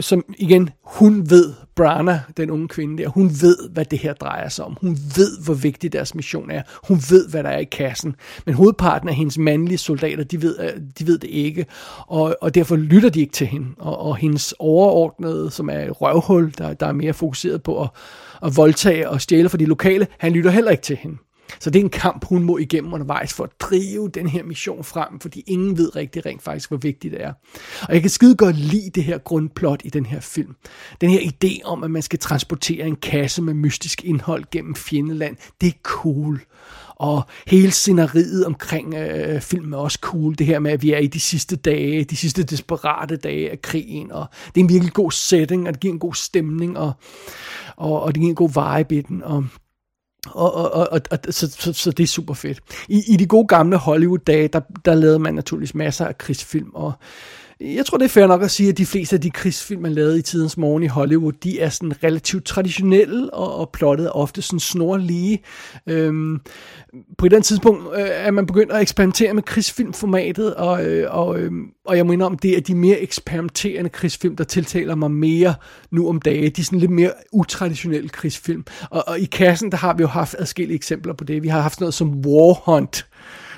som 0.00 0.24
igen, 0.38 0.70
hun 0.84 1.30
ved, 1.30 1.54
Brana, 1.76 2.20
den 2.36 2.50
unge 2.50 2.68
kvinde 2.68 3.02
der, 3.02 3.08
hun 3.08 3.30
ved, 3.30 3.70
hvad 3.70 3.84
det 3.84 3.98
her 3.98 4.12
drejer 4.12 4.48
sig 4.48 4.64
om. 4.64 4.76
Hun 4.80 4.98
ved, 5.16 5.44
hvor 5.44 5.54
vigtig 5.54 5.92
deres 5.92 6.14
mission 6.14 6.50
er. 6.50 6.62
Hun 6.88 6.96
ved, 7.10 7.28
hvad 7.28 7.42
der 7.42 7.48
er 7.50 7.58
i 7.58 7.64
kassen. 7.64 8.16
Men 8.46 8.54
hovedparten 8.54 9.08
af 9.08 9.14
hendes 9.14 9.38
mandlige 9.38 9.78
soldater, 9.78 10.24
de 10.24 10.42
ved, 10.42 10.60
øh, 10.60 10.80
de 10.98 11.06
ved 11.06 11.18
det 11.18 11.30
ikke. 11.30 11.66
Og, 12.06 12.36
og 12.40 12.54
derfor 12.54 12.76
lytter 12.76 13.10
de 13.10 13.20
ikke 13.20 13.32
til 13.32 13.46
hende. 13.46 13.66
Og, 13.78 13.98
og 13.98 14.16
hendes 14.16 14.54
overordnede, 14.58 15.50
som 15.50 15.68
er 15.68 15.78
et 15.78 16.00
røvhul, 16.00 16.54
der, 16.58 16.74
der 16.74 16.86
er 16.86 16.92
mere 16.92 17.12
fokuseret 17.12 17.62
på 17.62 17.82
at, 17.82 17.88
at 18.42 18.56
voldtage 18.56 19.08
og 19.08 19.20
stjæle 19.20 19.48
for 19.48 19.56
de 19.56 19.64
lokale, 19.64 20.06
han 20.18 20.32
lytter 20.32 20.50
heller 20.50 20.70
ikke 20.70 20.82
til 20.82 20.96
hende. 20.96 21.16
Så 21.60 21.70
det 21.70 21.80
er 21.80 21.84
en 21.84 21.90
kamp, 21.90 22.24
hun 22.24 22.42
må 22.42 22.58
igennem 22.58 22.92
undervejs 22.92 23.32
for 23.32 23.44
at 23.44 23.50
drive 23.60 24.08
den 24.08 24.28
her 24.28 24.44
mission 24.44 24.84
frem, 24.84 25.20
fordi 25.20 25.44
ingen 25.46 25.78
ved 25.78 25.96
rigtig 25.96 26.26
rent 26.26 26.42
faktisk, 26.42 26.70
hvor 26.70 26.76
vigtigt 26.76 27.12
det 27.12 27.22
er. 27.22 27.32
Og 27.82 27.94
jeg 27.94 28.00
kan 28.00 28.10
skide 28.10 28.36
godt 28.36 28.56
lide 28.56 28.90
det 28.90 29.04
her 29.04 29.18
grundplot 29.18 29.80
i 29.84 29.88
den 29.88 30.06
her 30.06 30.20
film. 30.20 30.56
Den 31.00 31.10
her 31.10 31.20
idé 31.20 31.64
om, 31.64 31.84
at 31.84 31.90
man 31.90 32.02
skal 32.02 32.18
transportere 32.18 32.86
en 32.86 32.96
kasse 32.96 33.42
med 33.42 33.54
mystisk 33.54 34.04
indhold 34.04 34.44
gennem 34.50 34.74
fjendeland, 34.74 35.36
det 35.60 35.68
er 35.68 35.78
cool. 35.82 36.40
Og 36.96 37.22
hele 37.46 37.70
scenariet 37.70 38.46
omkring 38.46 38.94
øh, 38.94 39.40
filmen 39.40 39.72
er 39.72 39.78
også 39.78 39.98
cool. 40.02 40.34
Det 40.38 40.46
her 40.46 40.58
med, 40.58 40.70
at 40.70 40.82
vi 40.82 40.92
er 40.92 40.98
i 40.98 41.06
de 41.06 41.20
sidste 41.20 41.56
dage, 41.56 42.04
de 42.04 42.16
sidste 42.16 42.42
desperate 42.42 43.16
dage 43.16 43.50
af 43.50 43.62
krigen. 43.62 44.12
Og 44.12 44.26
det 44.54 44.60
er 44.60 44.64
en 44.64 44.68
virkelig 44.68 44.92
god 44.92 45.10
setting, 45.10 45.68
og 45.68 45.74
det 45.74 45.80
giver 45.80 45.94
en 45.94 46.00
god 46.00 46.14
stemning, 46.14 46.78
og, 46.78 46.92
og, 47.76 48.02
og 48.02 48.14
det 48.14 48.20
giver 48.20 48.30
en 48.30 48.34
god 48.34 48.78
vibe 48.78 48.96
i 48.96 49.00
den. 49.00 49.22
Og 49.22 49.44
og, 50.26 50.54
og, 50.54 50.92
og, 50.92 51.00
og 51.10 51.18
så, 51.30 51.50
så, 51.50 51.72
så 51.72 51.90
det 51.90 52.02
er 52.02 52.06
super 52.06 52.34
fedt. 52.34 52.60
I, 52.88 53.02
i 53.08 53.16
de 53.16 53.26
gode 53.26 53.46
gamle 53.46 53.76
Hollywood-dage, 53.76 54.48
der, 54.48 54.60
der 54.84 54.94
lavede 54.94 55.18
man 55.18 55.34
naturligvis 55.34 55.74
masser 55.74 56.06
af 56.06 56.18
krigsfilm, 56.18 56.70
og 56.74 56.92
jeg 57.64 57.86
tror, 57.86 57.98
det 57.98 58.04
er 58.04 58.08
fair 58.08 58.26
nok 58.26 58.42
at 58.42 58.50
sige, 58.50 58.68
at 58.68 58.78
de 58.78 58.86
fleste 58.86 59.16
af 59.16 59.20
de 59.20 59.30
krigsfilm, 59.30 59.82
man 59.82 59.92
lavede 59.92 60.18
i 60.18 60.22
tidens 60.22 60.56
morgen 60.56 60.82
i 60.82 60.86
Hollywood, 60.86 61.32
de 61.32 61.60
er 61.60 61.68
sådan 61.68 62.04
relativt 62.04 62.44
traditionelle, 62.44 63.34
og, 63.34 63.54
og 63.54 63.70
plottet 63.72 64.06
er 64.06 64.10
ofte 64.10 64.42
sådan 64.42 64.60
snorlige. 64.60 65.42
Øhm, 65.86 66.40
på 67.18 67.26
et 67.26 67.28
eller 67.28 67.36
andet 67.36 67.46
tidspunkt 67.46 67.82
øh, 67.94 68.08
er 68.08 68.30
man 68.30 68.46
begyndt 68.46 68.72
at 68.72 68.82
eksperimentere 68.82 69.34
med 69.34 69.42
krigsfilmformatet, 69.42 70.54
og, 70.54 70.86
øh, 70.86 71.06
og, 71.10 71.40
øh, 71.40 71.52
og 71.84 71.96
jeg 71.96 72.06
mener 72.06 72.26
om 72.26 72.38
det 72.38 72.56
er 72.56 72.60
de 72.60 72.74
mere 72.74 73.00
eksperimenterende 73.00 73.90
krigsfilm, 73.90 74.36
der 74.36 74.44
tiltaler 74.44 74.94
mig 74.94 75.10
mere 75.10 75.54
nu 75.90 76.08
om 76.08 76.20
dage. 76.20 76.50
De 76.50 76.60
er 76.60 76.64
sådan 76.64 76.78
lidt 76.78 76.90
mere 76.90 77.12
utraditionelle 77.32 78.08
krigsfilm. 78.08 78.64
Og, 78.90 79.04
og 79.06 79.18
i 79.20 79.24
kassen, 79.24 79.70
der 79.70 79.76
har 79.76 79.94
vi 79.94 80.02
jo 80.02 80.08
haft 80.08 80.36
adskillige 80.38 80.76
eksempler 80.76 81.14
på 81.14 81.24
det. 81.24 81.42
Vi 81.42 81.48
har 81.48 81.60
haft 81.60 81.80
noget 81.80 81.94
som 81.94 82.08
War 82.26 82.62
Hunt, 82.64 83.06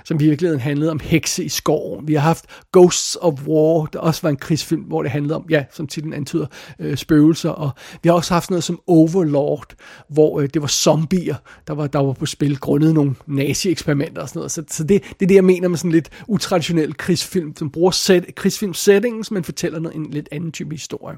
som 0.04 0.20
i 0.20 0.24
virkeligheden 0.24 0.60
handlede 0.60 0.90
om 0.90 1.00
hekse 1.00 1.44
i 1.44 1.48
skoven. 1.48 2.08
Vi 2.08 2.14
har 2.14 2.20
haft 2.20 2.44
Ghosts 2.72 3.16
of 3.20 3.46
War, 3.46 3.86
der 3.86 3.98
også 3.98 4.22
var 4.22 4.30
en 4.30 4.36
krigsfilm, 4.36 4.82
hvor 4.82 5.02
det 5.02 5.10
handlede 5.10 5.36
om, 5.36 5.46
ja, 5.50 5.64
som 5.72 5.86
titlen 5.86 6.12
antyder, 6.12 6.46
øh, 6.78 6.96
spøgelser. 6.96 7.50
Og 7.50 7.70
vi 8.02 8.08
har 8.08 8.14
også 8.14 8.34
haft 8.34 8.50
noget 8.50 8.64
som 8.64 8.80
Overlord, 8.86 9.74
hvor 10.08 10.40
øh, 10.40 10.48
det 10.54 10.62
var 10.62 10.68
zombier, 10.68 11.36
der 11.66 11.74
var, 11.74 11.86
der 11.86 11.98
var 11.98 12.12
på 12.12 12.26
spil, 12.26 12.58
grundet 12.58 12.94
nogle 12.94 13.14
nazi-eksperimenter 13.26 14.22
og 14.22 14.28
sådan 14.28 14.38
noget. 14.38 14.52
Så, 14.52 14.64
så 14.68 14.84
det, 14.84 15.02
det 15.02 15.22
er 15.22 15.26
det, 15.26 15.34
jeg 15.34 15.44
mener 15.44 15.68
med 15.68 15.78
sådan 15.78 15.92
lidt 15.92 16.10
utraditionel 16.28 16.96
krigsfilm, 16.96 17.56
som 17.56 17.70
bruger 17.70 17.90
set, 17.90 18.24
krigsfilm-settings, 18.36 19.30
men 19.30 19.44
fortæller 19.44 19.78
noget, 19.78 19.96
en 19.96 20.10
lidt 20.10 20.28
anden 20.32 20.52
type 20.52 20.70
historie. 20.70 21.16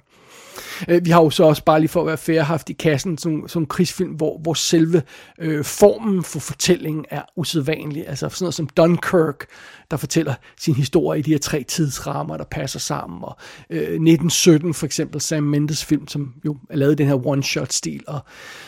Øh, 0.89 1.05
vi 1.05 1.11
har 1.11 1.23
jo 1.23 1.31
så 1.31 1.45
også 1.45 1.65
bare 1.65 1.81
lige 1.81 1.89
for 1.89 2.01
at 2.01 2.07
være 2.07 2.17
fair 2.17 2.43
haft 2.43 2.71
i 2.71 2.73
kassen 2.73 3.19
sådan, 3.19 3.45
sådan 3.47 3.63
en 3.63 3.67
krigsfilm, 3.67 4.11
hvor, 4.11 4.39
hvor 4.39 4.55
selve 4.55 5.03
øh, 5.39 5.65
formen 5.65 6.25
for 6.25 6.41
fortællingen 6.41 7.05
er 7.11 7.23
usædvanlig. 7.37 8.09
Altså 8.09 8.29
sådan 8.29 8.45
noget 8.45 8.55
som 8.55 8.69
Dunkirk, 8.69 9.47
der 9.91 9.97
fortæller 9.97 10.35
sin 10.61 10.75
historie 10.75 11.19
i 11.19 11.23
de 11.23 11.31
her 11.31 11.39
tre 11.39 11.63
tidsrammer, 11.63 12.37
der 12.37 12.45
passer 12.45 12.79
sammen. 12.79 13.25
Og 13.25 13.37
øh, 13.71 13.79
1917 13.79 14.75
for 14.75 14.87
eksempel, 14.87 15.21
Sam 15.21 15.43
Mendes 15.43 15.85
film, 15.85 16.09
som 16.09 16.35
jo 16.45 16.57
er 16.71 16.77
lavet 16.77 16.93
i 16.93 16.95
den 16.95 17.07
her 17.07 17.27
one-shot-stil. 17.27 18.05
Og, 18.07 18.21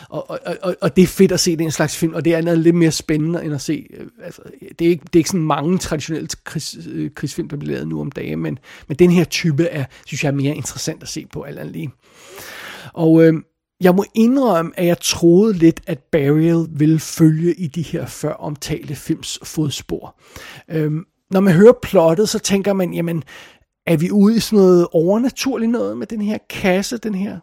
og, 0.09 0.25
og, 0.29 0.57
og, 0.61 0.75
og 0.81 0.95
det 0.95 1.03
er 1.03 1.07
fedt 1.07 1.31
at 1.31 1.39
se 1.39 1.55
den 1.55 1.71
slags 1.71 1.97
film, 1.97 2.13
og 2.13 2.25
det 2.25 2.33
er 2.33 2.41
noget 2.41 2.59
lidt 2.59 2.75
mere 2.75 2.91
spændende 2.91 3.43
end 3.43 3.53
at 3.53 3.61
se. 3.61 3.85
Øh, 3.93 4.07
altså, 4.23 4.41
det, 4.79 4.85
er 4.85 4.89
ikke, 4.89 5.03
det 5.03 5.15
er 5.15 5.19
ikke 5.19 5.29
sådan 5.29 5.45
mange 5.45 5.77
traditionelle 5.77 6.29
krigs, 6.43 6.77
øh, 6.89 7.11
krigsfilm, 7.15 7.49
der 7.49 7.57
bliver 7.57 7.73
lavet 7.73 7.87
nu 7.87 8.01
om 8.01 8.11
dagen, 8.11 8.39
men, 8.39 8.59
men 8.87 8.97
den 8.97 9.11
her 9.11 9.23
type 9.23 9.63
er, 9.63 9.85
synes 10.05 10.23
jeg, 10.23 10.29
er 10.29 10.35
mere 10.35 10.55
interessant 10.55 11.03
at 11.03 11.09
se 11.09 11.25
på 11.33 11.41
alt 11.41 11.59
andet 11.59 11.73
lige. 11.73 11.91
Og 12.93 13.23
øh, 13.23 13.33
jeg 13.81 13.95
må 13.95 14.05
indrømme, 14.15 14.71
at 14.75 14.85
jeg 14.85 14.97
troede 15.01 15.53
lidt, 15.53 15.81
at 15.87 15.99
Burial 16.11 16.67
ville 16.69 16.99
følge 16.99 17.53
i 17.53 17.67
de 17.67 17.81
her 17.81 18.05
før 18.05 18.33
omtalte 18.33 18.95
films 18.95 19.39
fodspor. 19.43 20.15
Øh, 20.69 20.91
når 21.31 21.39
man 21.39 21.53
hører 21.53 21.73
plottet, 21.83 22.29
så 22.29 22.39
tænker 22.39 22.73
man, 22.73 22.93
jamen, 22.93 23.23
er 23.87 23.97
vi 23.97 24.11
ude 24.11 24.35
i 24.35 24.39
sådan 24.39 24.59
noget 24.59 24.87
overnaturligt 24.91 25.71
noget 25.71 25.97
med 25.97 26.07
den 26.07 26.21
her 26.21 26.37
kasse, 26.49 26.97
den 26.97 27.15
her 27.15 27.39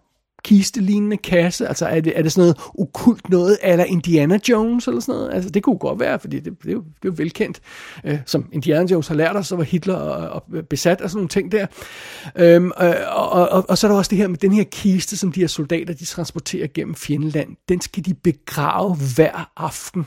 kistelignende 0.47 1.17
kasse? 1.17 1.69
Altså 1.69 1.87
er 1.87 2.00
det, 2.00 2.19
er 2.19 2.23
det 2.23 2.33
sådan 2.33 2.43
noget 2.43 2.57
okult 2.79 3.31
noget, 3.31 3.59
eller 3.62 3.85
Indiana 3.85 4.38
Jones 4.49 4.87
eller 4.87 5.00
sådan 5.00 5.21
noget? 5.21 5.35
Altså 5.35 5.50
det 5.50 5.62
kunne 5.62 5.79
godt 5.79 6.00
være, 6.00 6.19
fordi 6.19 6.41
det, 6.41 6.62
det, 6.62 6.69
er, 6.69 6.73
jo, 6.73 6.79
det 6.79 7.09
er 7.09 7.12
jo 7.12 7.15
velkendt. 7.17 7.61
Øh, 8.05 8.19
som 8.26 8.49
Indiana 8.53 8.87
Jones 8.91 9.09
har 9.09 9.15
lært 9.15 9.37
os, 9.37 9.47
så 9.47 9.57
var 9.57 9.65
Hitler 9.65 9.95
og, 9.95 10.29
og 10.29 10.65
besat 10.71 11.00
af 11.00 11.11
sådan 11.11 11.19
nogle 11.19 11.29
ting 11.29 11.53
der. 11.53 11.67
Øhm, 12.37 12.73
øh, 12.83 12.95
og, 13.09 13.31
og, 13.31 13.49
og, 13.49 13.65
og 13.69 13.79
så 13.79 13.87
er 13.87 13.91
der 13.91 13.99
også 13.99 14.09
det 14.09 14.19
her 14.19 14.29
med 14.29 14.38
den 14.38 14.53
her 14.53 14.65
kiste, 14.65 15.17
som 15.17 15.33
de 15.33 15.41
her 15.41 15.47
soldater, 15.47 15.95
de 15.95 16.05
transporterer 16.05 16.67
gennem 16.75 16.95
fjendeland. 16.95 17.57
Den 17.69 17.81
skal 17.81 18.05
de 18.05 18.15
begrave 18.15 18.97
hver 19.17 19.50
aften 19.57 20.07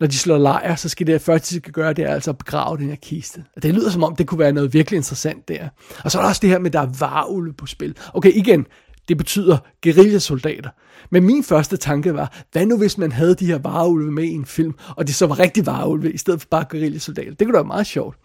når 0.00 0.06
de 0.06 0.18
slår 0.18 0.38
lejr, 0.38 0.74
så 0.74 0.88
skal 0.88 1.06
det 1.06 1.20
første, 1.20 1.54
de 1.54 1.60
skal 1.60 1.72
gøre, 1.72 1.92
det 1.92 2.04
er 2.04 2.14
altså 2.14 2.30
at 2.30 2.38
begrave 2.38 2.76
den 2.78 2.88
her 2.88 2.96
kiste. 2.96 3.44
Og 3.56 3.62
det 3.62 3.74
lyder 3.74 3.90
som 3.90 4.02
om, 4.02 4.16
det 4.16 4.26
kunne 4.26 4.38
være 4.38 4.52
noget 4.52 4.72
virkelig 4.72 4.96
interessant 4.96 5.48
der. 5.48 5.68
Og 6.04 6.10
så 6.10 6.18
er 6.18 6.22
der 6.22 6.28
også 6.28 6.40
det 6.40 6.50
her 6.50 6.58
med, 6.58 6.66
at 6.66 6.72
der 6.72 6.80
er 6.80 6.92
varulve 7.00 7.52
på 7.52 7.66
spil. 7.66 7.96
Okay, 8.14 8.32
igen, 8.34 8.66
det 9.08 9.16
betyder 9.18 9.58
guerillasoldater. 9.82 10.70
Men 11.10 11.24
min 11.24 11.44
første 11.44 11.76
tanke 11.76 12.14
var, 12.14 12.44
hvad 12.52 12.66
nu 12.66 12.78
hvis 12.78 12.98
man 12.98 13.12
havde 13.12 13.34
de 13.34 13.46
her 13.46 13.58
vareulve 13.58 14.12
med 14.12 14.24
i 14.24 14.32
en 14.32 14.46
film, 14.46 14.74
og 14.96 15.06
det 15.06 15.14
så 15.14 15.26
var 15.26 15.38
rigtig 15.38 15.66
vareulve, 15.66 16.12
i 16.12 16.18
stedet 16.18 16.40
for 16.40 16.48
bare 16.50 16.64
guerillasoldater. 16.70 17.34
Det 17.34 17.46
kunne 17.46 17.52
da 17.52 17.58
være 17.58 17.64
meget 17.64 17.86
sjovt. 17.86 18.16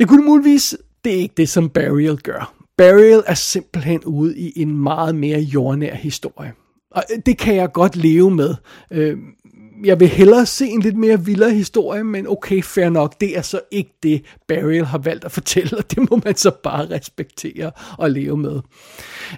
Det 0.00 0.08
kunne 0.08 0.24
muligvis, 0.24 0.76
det 1.04 1.14
er 1.14 1.18
ikke 1.18 1.34
det, 1.36 1.48
som 1.48 1.70
Burial 1.70 2.16
gør. 2.16 2.54
Burial 2.78 3.22
er 3.26 3.34
simpelthen 3.34 4.04
ude 4.04 4.38
i 4.38 4.52
en 4.56 4.76
meget 4.76 5.14
mere 5.14 5.40
jordnær 5.40 5.94
historie. 5.94 6.52
Og 6.90 7.02
øh, 7.12 7.18
det 7.26 7.38
kan 7.38 7.56
jeg 7.56 7.72
godt 7.72 7.96
leve 7.96 8.30
med. 8.30 8.54
Øh, 8.90 9.18
jeg 9.84 10.00
vil 10.00 10.08
hellere 10.08 10.46
se 10.46 10.66
en 10.66 10.80
lidt 10.80 10.96
mere 10.96 11.24
vildere 11.24 11.50
historie, 11.50 12.04
men 12.04 12.26
okay, 12.28 12.62
fair 12.62 12.88
nok, 12.88 13.20
det 13.20 13.36
er 13.38 13.42
så 13.42 13.60
ikke 13.70 13.94
det, 14.02 14.24
Burial 14.48 14.84
har 14.84 14.98
valgt 14.98 15.24
at 15.24 15.32
fortælle, 15.32 15.78
og 15.78 15.90
det 15.90 16.10
må 16.10 16.20
man 16.24 16.36
så 16.36 16.50
bare 16.62 16.90
respektere 16.90 17.70
og 17.98 18.10
leve 18.10 18.36
med. 18.36 18.60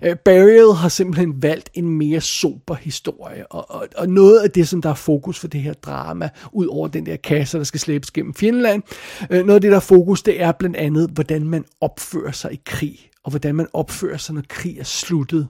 Uh, 0.06 0.16
Burial 0.24 0.72
har 0.72 0.88
simpelthen 0.88 1.42
valgt 1.42 1.70
en 1.74 1.88
mere 1.88 2.20
sober 2.20 2.74
historie, 2.74 3.46
og, 3.46 3.70
og, 3.70 3.86
og 3.96 4.08
noget 4.08 4.38
af 4.40 4.50
det, 4.50 4.68
som 4.68 4.82
der 4.82 4.90
er 4.90 4.94
fokus 4.94 5.38
for 5.38 5.48
det 5.48 5.60
her 5.60 5.72
drama, 5.72 6.28
ud 6.52 6.66
over 6.66 6.88
den 6.88 7.06
der 7.06 7.16
kasse, 7.16 7.58
der 7.58 7.64
skal 7.64 7.80
slæbes 7.80 8.10
gennem 8.10 8.34
Finland, 8.34 8.82
uh, 9.30 9.36
noget 9.36 9.54
af 9.54 9.60
det, 9.60 9.70
der 9.70 9.76
er 9.76 9.80
fokus, 9.80 10.22
det 10.22 10.42
er 10.42 10.52
blandt 10.52 10.76
andet, 10.76 11.10
hvordan 11.10 11.44
man 11.44 11.64
opfører 11.80 12.32
sig 12.32 12.52
i 12.52 12.60
krig, 12.66 12.98
og 13.24 13.30
hvordan 13.30 13.54
man 13.54 13.66
opfører 13.72 14.16
sig, 14.16 14.34
når 14.34 14.42
krig 14.48 14.78
er 14.78 14.84
sluttet. 14.84 15.48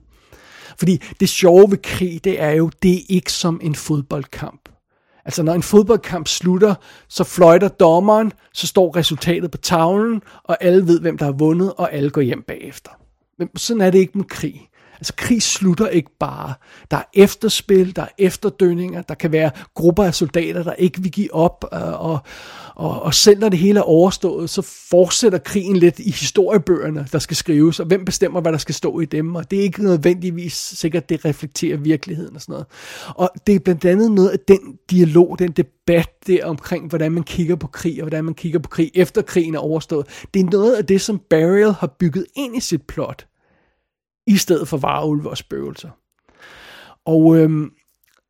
Fordi 0.79 1.03
det 1.21 1.29
sjove 1.29 1.71
ved 1.71 1.79
krig, 1.83 2.25
det 2.25 2.41
er 2.41 2.51
jo, 2.51 2.71
det 2.83 2.95
er 2.95 3.03
ikke 3.09 3.33
som 3.33 3.61
en 3.63 3.75
fodboldkamp. 3.75 4.70
Altså 5.31 5.43
når 5.43 5.55
en 5.55 5.63
fodboldkamp 5.63 6.29
slutter, 6.29 6.75
så 7.09 7.25
fløjter 7.25 7.69
dommeren, 7.69 8.33
så 8.53 8.67
står 8.67 8.97
resultatet 8.97 9.51
på 9.51 9.59
tavlen, 9.59 10.23
og 10.45 10.57
alle 10.61 10.87
ved, 10.87 11.01
hvem 11.01 11.19
der 11.19 11.25
har 11.25 11.33
vundet, 11.33 11.73
og 11.73 11.93
alle 11.93 12.11
går 12.11 12.21
hjem 12.21 12.43
bagefter. 12.43 12.91
Men 13.39 13.57
sådan 13.57 13.81
er 13.81 13.91
det 13.91 13.99
ikke 13.99 14.19
med 14.19 14.25
krig. 14.25 14.69
Altså 15.01 15.13
krig 15.17 15.43
slutter 15.43 15.89
ikke 15.89 16.11
bare. 16.19 16.55
Der 16.91 16.97
er 16.97 17.03
efterspil, 17.15 17.97
der 17.97 18.03
er 18.03 18.09
efterdønninger, 18.19 19.03
der 19.03 19.15
kan 19.15 19.33
være 19.33 19.51
grupper 19.75 20.05
af 20.05 20.15
soldater, 20.15 20.63
der 20.63 20.73
ikke 20.73 21.03
vil 21.03 21.13
give 21.13 21.35
op, 21.35 21.65
øh, 21.73 22.05
og, 22.05 22.19
og, 22.75 23.03
og 23.03 23.15
selv 23.15 23.41
når 23.41 23.49
det 23.49 23.59
hele 23.59 23.79
er 23.79 23.85
overstået, 23.85 24.51
så 24.51 24.63
fortsætter 24.91 25.39
krigen 25.39 25.77
lidt 25.77 25.99
i 25.99 26.11
historiebøgerne, 26.11 27.07
der 27.13 27.19
skal 27.19 27.37
skrives, 27.37 27.81
og 27.81 27.87
hvem 27.87 28.05
bestemmer, 28.05 28.41
hvad 28.41 28.53
der 28.53 28.59
skal 28.59 28.75
stå 28.75 29.01
i 29.01 29.05
dem, 29.05 29.35
og 29.35 29.51
det 29.51 29.59
er 29.59 29.63
ikke 29.63 29.85
nødvendigvis 29.85 30.55
sikkert, 30.55 31.09
det 31.09 31.25
reflekterer 31.25 31.77
virkeligheden 31.77 32.35
og 32.35 32.41
sådan 32.41 32.53
noget. 32.53 32.67
Og 33.09 33.31
det 33.47 33.55
er 33.55 33.59
blandt 33.59 33.85
andet 33.85 34.13
noget 34.13 34.29
af 34.29 34.39
den 34.49 34.59
dialog, 34.91 35.39
den 35.39 35.53
debat 35.53 36.11
der 36.27 36.47
omkring, 36.47 36.89
hvordan 36.89 37.13
man 37.13 37.23
kigger 37.23 37.57
på 37.57 37.67
krig, 37.67 38.03
og 38.03 38.09
hvordan 38.09 38.25
man 38.25 38.35
kigger 38.35 38.59
på 38.59 38.69
krig 38.69 38.91
efter 38.95 39.23
krigen 39.23 39.55
er 39.55 39.59
overstået. 39.59 40.07
Det 40.35 40.41
er 40.41 40.51
noget 40.51 40.75
af 40.75 40.87
det, 40.87 41.01
som 41.01 41.21
Burial 41.31 41.73
har 41.73 41.97
bygget 41.99 42.27
ind 42.37 42.57
i 42.57 42.61
sit 42.61 42.83
plot 42.83 43.27
i 44.31 44.37
stedet 44.37 44.69
for 44.69 44.77
varulve 44.77 45.31
og 45.31 45.37
spøgelser. 45.37 45.91
Og, 47.05 47.37
øhm, 47.37 47.71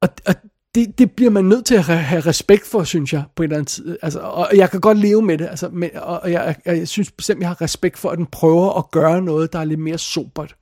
og, 0.00 0.08
og 0.26 0.34
det, 0.74 0.98
det 0.98 1.12
bliver 1.12 1.30
man 1.30 1.44
nødt 1.44 1.66
til 1.66 1.74
at 1.74 1.84
have 1.84 2.20
respekt 2.20 2.66
for, 2.66 2.84
synes 2.84 3.12
jeg, 3.12 3.24
på 3.36 3.42
en 3.42 3.44
eller 3.44 3.56
anden 3.56 3.66
tid. 3.66 3.98
Altså, 4.02 4.20
og 4.20 4.48
jeg 4.54 4.70
kan 4.70 4.80
godt 4.80 4.98
leve 4.98 5.22
med 5.22 5.38
det, 5.38 5.46
altså, 5.46 5.68
men, 5.68 5.90
og 5.96 6.32
jeg, 6.32 6.56
jeg, 6.66 6.76
jeg 6.76 6.88
synes 6.88 7.10
bestemt, 7.10 7.40
jeg 7.40 7.48
har 7.48 7.60
respekt 7.60 7.98
for, 7.98 8.10
at 8.10 8.18
den 8.18 8.26
prøver 8.26 8.78
at 8.78 8.90
gøre 8.90 9.22
noget, 9.22 9.52
der 9.52 9.58
er 9.58 9.64
lidt 9.64 9.80
mere 9.80 9.98
sobert. 9.98 10.56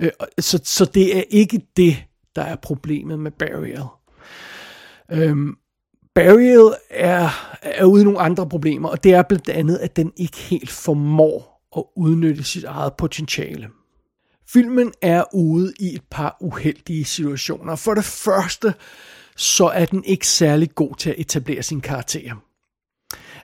Øh, 0.00 0.10
så, 0.38 0.60
så 0.64 0.84
det 0.84 1.18
er 1.18 1.22
ikke 1.30 1.60
det, 1.76 1.96
der 2.36 2.42
er 2.42 2.56
problemet 2.56 3.18
med 3.18 3.30
Burial. 3.30 3.84
Øhm, 5.12 5.54
Burial 6.14 6.74
er, 6.90 7.28
er 7.62 7.84
ude 7.84 8.02
i 8.02 8.04
nogle 8.04 8.20
andre 8.20 8.48
problemer, 8.48 8.88
og 8.88 9.04
det 9.04 9.14
er 9.14 9.22
blandt 9.22 9.48
andet, 9.48 9.76
at 9.76 9.96
den 9.96 10.12
ikke 10.16 10.36
helt 10.36 10.70
formår 10.70 11.56
at 11.76 11.84
udnytte 11.96 12.44
sit 12.44 12.64
eget 12.64 12.92
potentiale. 12.94 13.68
Filmen 14.48 14.92
er 15.02 15.24
ude 15.34 15.72
i 15.80 15.94
et 15.94 16.02
par 16.10 16.36
uheldige 16.40 17.04
situationer. 17.04 17.76
For 17.76 17.94
det 17.94 18.04
første, 18.04 18.74
så 19.36 19.66
er 19.66 19.84
den 19.84 20.04
ikke 20.04 20.26
særlig 20.26 20.74
god 20.74 20.96
til 20.96 21.10
at 21.10 21.16
etablere 21.18 21.62
sin 21.62 21.80
karakter. 21.80 22.34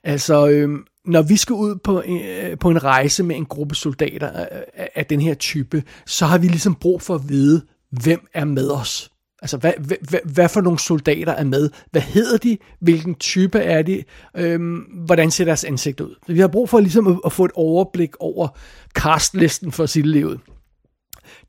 Altså, 0.04 0.48
øh, 0.48 0.78
når 1.04 1.22
vi 1.22 1.36
skal 1.36 1.54
ud 1.54 1.76
på, 1.76 2.02
øh, 2.02 2.58
på 2.58 2.70
en 2.70 2.84
rejse 2.84 3.22
med 3.22 3.36
en 3.36 3.46
gruppe 3.46 3.74
soldater 3.74 4.28
af, 4.28 4.88
af 4.94 5.06
den 5.06 5.20
her 5.20 5.34
type, 5.34 5.82
så 6.06 6.26
har 6.26 6.38
vi 6.38 6.46
ligesom 6.46 6.74
brug 6.74 7.02
for 7.02 7.14
at 7.14 7.28
vide, 7.28 7.62
hvem 7.90 8.28
er 8.34 8.44
med 8.44 8.70
os. 8.70 9.10
Altså, 9.42 9.56
hvad, 9.56 9.72
hvad, 9.78 10.18
hvad 10.24 10.48
for 10.48 10.60
nogle 10.60 10.78
soldater 10.78 11.32
er 11.32 11.44
med? 11.44 11.70
Hvad 11.90 12.02
hedder 12.02 12.38
de? 12.38 12.58
Hvilken 12.80 13.14
type 13.14 13.58
er 13.58 13.82
de? 13.82 14.04
Øhm, 14.36 14.76
hvordan 14.78 15.30
ser 15.30 15.44
deres 15.44 15.64
ansigt 15.64 16.00
ud? 16.00 16.14
Vi 16.26 16.40
har 16.40 16.48
brug 16.48 16.68
for 16.68 16.80
ligesom 16.80 17.06
at, 17.06 17.20
at 17.24 17.32
få 17.32 17.44
et 17.44 17.50
overblik 17.54 18.10
over 18.20 18.48
castlisten 18.94 19.72
for 19.72 19.86
sit 19.86 20.06
liv. 20.06 20.38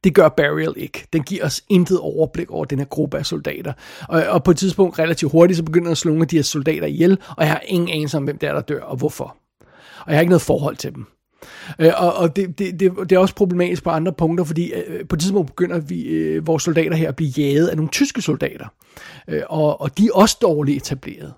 Det 0.04 0.16
gør 0.16 0.30
Burial 0.30 0.74
ikke. 0.78 1.06
Den 1.14 1.24
giver 1.24 1.46
os 1.46 1.62
intet 1.70 2.00
overblik 2.00 2.52
over 2.52 2.66
den 2.66 2.80
her 2.80 2.86
gruppe 2.86 3.18
af 3.18 3.26
soldater. 3.26 3.74
Og, 4.10 4.24
og 4.24 4.44
på 4.44 4.52
et 4.52 4.58
tidspunkt 4.58 5.00
relativt 5.00 5.32
hurtigt, 5.32 5.58
så 5.58 5.64
begynder 5.64 5.92
at 5.92 5.98
slå 5.98 6.10
nogle 6.10 6.24
af 6.24 6.28
de 6.28 6.36
her 6.36 6.44
soldater 6.44 6.88
ihjel, 6.88 7.18
og 7.38 7.44
jeg 7.44 7.52
har 7.52 7.62
ingen 7.66 7.90
anelse 7.90 8.18
om, 8.18 8.24
hvem 8.24 8.38
der 8.38 8.50
er, 8.50 8.54
der 8.54 8.62
dør, 8.62 8.82
og 8.82 8.98
hvorfor. 8.98 9.38
Og 10.00 10.08
jeg 10.08 10.16
har 10.16 10.22
ikke 10.22 10.30
noget 10.30 10.42
forhold 10.42 10.76
til 10.76 10.96
dem. 10.96 11.06
Øh, 11.80 11.92
og 11.98 12.14
og 12.14 12.36
det, 12.36 12.60
det, 12.60 12.80
det, 12.80 12.92
det 13.10 13.12
er 13.12 13.20
også 13.20 13.36
problematisk 13.36 13.84
på 13.84 13.90
andre 13.90 14.14
punkter, 14.14 14.44
fordi 14.44 14.74
øh, 14.74 15.08
på 15.08 15.16
et 15.16 15.20
tidspunkt 15.20 15.48
begynder 15.48 15.80
vi, 15.80 16.02
øh, 16.04 16.48
vores 16.48 16.64
soldater 16.64 16.96
her 16.96 17.08
at 17.08 17.16
blive 17.16 17.30
jaget 17.38 17.68
af 17.68 17.76
nogle 17.76 17.90
tyske 17.92 18.22
soldater. 18.22 18.68
Øh, 19.28 19.42
og, 19.50 19.82
og 19.82 19.98
de 19.98 20.06
er 20.06 20.14
også 20.14 20.38
dårligt 20.42 20.78
etableret. 20.78 21.34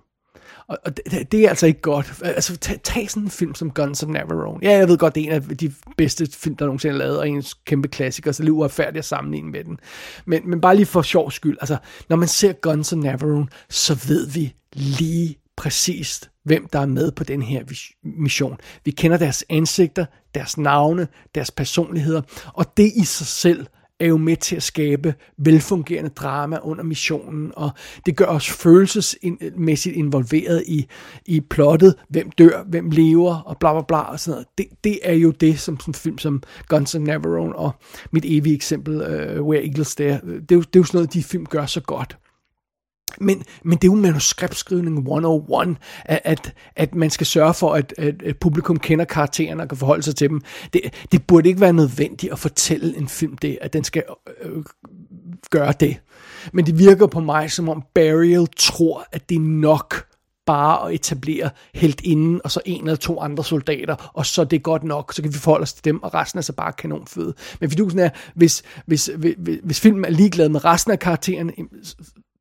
Og, 0.67 0.77
og 0.85 0.97
det, 0.97 1.31
det 1.31 1.45
er 1.45 1.49
altså 1.49 1.67
ikke 1.67 1.81
godt. 1.81 2.13
Altså, 2.23 2.57
tag, 2.57 2.79
tag 2.83 3.09
sådan 3.09 3.23
en 3.23 3.29
film 3.29 3.55
som 3.55 3.71
Guns 3.71 4.03
of 4.03 4.09
Navarone. 4.09 4.59
Ja, 4.61 4.77
jeg 4.77 4.87
ved 4.87 4.97
godt, 4.97 5.15
det 5.15 5.21
er 5.21 5.35
en 5.35 5.49
af 5.51 5.57
de 5.57 5.73
bedste 5.97 6.27
film, 6.31 6.55
der 6.55 6.65
nogensinde 6.65 6.95
er 6.95 6.99
lavet, 6.99 7.19
og 7.19 7.29
en 7.29 7.43
kæmpe 7.65 7.87
klassiker, 7.87 8.31
så 8.31 8.43
det 8.43 8.49
er 8.49 8.53
uretfærdigt 8.53 8.97
at 8.97 9.05
sammenligne 9.05 9.51
med 9.51 9.63
den. 9.63 9.79
Men, 10.25 10.49
men 10.49 10.61
bare 10.61 10.75
lige 10.75 10.85
for 10.85 11.01
sjov 11.01 11.31
skyld, 11.31 11.57
altså, 11.61 11.77
når 12.09 12.15
man 12.15 12.27
ser 12.27 12.53
Guns 12.53 12.93
of 12.93 12.99
Navarone, 12.99 13.47
så 13.69 13.93
ved 14.07 14.27
vi 14.27 14.53
lige 14.73 15.35
præcist, 15.57 16.29
hvem 16.43 16.67
der 16.73 16.79
er 16.79 16.85
med 16.85 17.11
på 17.11 17.23
den 17.23 17.41
her 17.41 17.63
mission. 18.03 18.57
Vi 18.85 18.91
kender 18.91 19.17
deres 19.17 19.45
ansigter, 19.49 20.05
deres 20.35 20.57
navne, 20.57 21.07
deres 21.35 21.51
personligheder, 21.51 22.21
og 22.53 22.77
det 22.77 22.91
i 22.95 23.05
sig 23.05 23.27
selv 23.27 23.65
er 23.99 24.07
jo 24.07 24.17
med 24.17 24.37
til 24.37 24.55
at 24.55 24.63
skabe 24.63 25.15
velfungerende 25.37 26.09
drama 26.09 26.59
under 26.63 26.83
missionen, 26.83 27.51
og 27.55 27.69
det 28.05 28.17
gør 28.17 28.25
os 28.25 28.49
følelsesmæssigt 28.49 29.95
involveret 29.95 30.63
i, 30.67 30.87
i 31.25 31.39
plottet, 31.39 31.95
hvem 32.09 32.31
dør, 32.31 32.63
hvem 32.63 32.89
lever, 32.89 33.35
og 33.35 33.57
bla 33.57 33.73
bla 33.73 33.81
bla, 33.81 33.97
og 33.97 34.19
sådan 34.19 34.31
noget. 34.31 34.47
Det, 34.57 34.65
det 34.83 34.99
er 35.03 35.13
jo 35.13 35.31
det, 35.31 35.59
som 35.59 35.79
sådan 35.79 35.89
en 35.89 35.95
film 35.95 36.17
som 36.17 36.43
Guns 36.67 36.95
N' 36.95 36.99
Navarone, 36.99 37.55
og 37.55 37.71
mit 38.11 38.25
evige 38.27 38.55
eksempel, 38.55 38.95
uh, 38.95 39.47
Where 39.47 39.65
Eagles 39.65 39.95
Dare, 39.95 40.19
øh, 40.23 40.41
det 40.41 40.51
er, 40.51 40.55
jo, 40.55 40.61
det 40.61 40.75
er 40.75 40.79
jo 40.79 40.83
sådan 40.83 40.97
noget, 40.97 41.13
de 41.13 41.23
film 41.23 41.45
gør 41.45 41.65
så 41.65 41.81
godt. 41.81 42.17
Men, 43.19 43.43
men 43.63 43.77
det 43.77 43.83
er 43.83 43.91
jo 43.91 43.95
manuskriptskrivning 43.95 44.97
101, 44.97 45.77
at, 46.05 46.21
at, 46.23 46.53
at 46.75 46.95
man 46.95 47.09
skal 47.09 47.27
sørge 47.27 47.53
for, 47.53 47.73
at, 47.73 47.93
at, 47.97 48.21
at 48.21 48.37
publikum 48.37 48.79
kender 48.79 49.05
karaktererne 49.05 49.63
og 49.63 49.69
kan 49.69 49.77
forholde 49.77 50.03
sig 50.03 50.15
til 50.15 50.29
dem. 50.29 50.41
Det, 50.73 50.81
det 51.11 51.27
burde 51.27 51.49
ikke 51.49 51.61
være 51.61 51.73
nødvendigt 51.73 52.31
at 52.31 52.39
fortælle 52.39 52.97
en 52.97 53.07
film 53.07 53.37
det, 53.37 53.57
at 53.61 53.73
den 53.73 53.83
skal 53.83 54.03
øh, 54.41 54.63
gøre 55.49 55.73
det. 55.79 55.97
Men 56.53 56.65
det 56.65 56.79
virker 56.79 57.07
på 57.07 57.19
mig, 57.19 57.51
som 57.51 57.69
om 57.69 57.83
Burial 57.95 58.47
tror, 58.57 59.05
at 59.11 59.29
det 59.29 59.35
er 59.35 59.39
nok 59.39 60.05
bare 60.45 60.87
at 60.87 60.95
etablere 60.95 61.49
helt 61.75 62.01
inden, 62.01 62.41
og 62.43 62.51
så 62.51 62.61
en 62.65 62.81
eller 62.81 62.95
to 62.95 63.21
andre 63.21 63.43
soldater, 63.43 64.11
og 64.13 64.25
så 64.25 64.43
det 64.43 64.57
er 64.57 64.61
godt 64.61 64.83
nok, 64.83 65.13
så 65.13 65.21
kan 65.21 65.33
vi 65.33 65.37
forholde 65.37 65.63
os 65.63 65.73
til 65.73 65.85
dem, 65.85 66.03
og 66.03 66.13
resten 66.13 66.37
er 66.37 66.41
så 66.41 66.53
bare 66.53 66.73
kanonføde. 66.73 67.33
Men 67.59 67.69
fidusen 67.69 67.99
er, 67.99 68.09
hvis, 68.35 68.63
hvis, 68.85 69.09
hvis, 69.17 69.35
hvis 69.63 69.79
filmen 69.79 70.05
er 70.05 70.09
ligeglad 70.09 70.49
med 70.49 70.65
resten 70.65 70.91
af 70.91 70.99
karaktererne, 70.99 71.53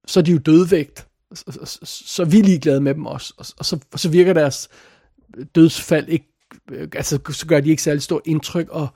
så 0.06 0.20
er 0.20 0.24
de 0.24 0.32
jo 0.32 0.38
dødvægt. 0.38 1.06
Så, 1.34 1.58
så, 1.64 1.78
så 1.84 2.24
vi 2.24 2.36
ligeglade 2.36 2.80
med 2.80 2.94
dem 2.94 3.06
også. 3.06 3.34
Og, 3.36 3.46
og 3.58 3.64
så, 3.64 3.78
og 3.92 4.00
så 4.00 4.08
virker 4.08 4.32
deres 4.32 4.68
dødsfald 5.54 6.08
ikke, 6.08 6.26
øh, 6.70 6.88
altså 6.94 7.18
så 7.30 7.46
gør 7.46 7.60
de 7.60 7.70
ikke 7.70 7.82
særlig 7.82 8.02
stort 8.02 8.22
indtryk, 8.24 8.68
og, 8.68 8.88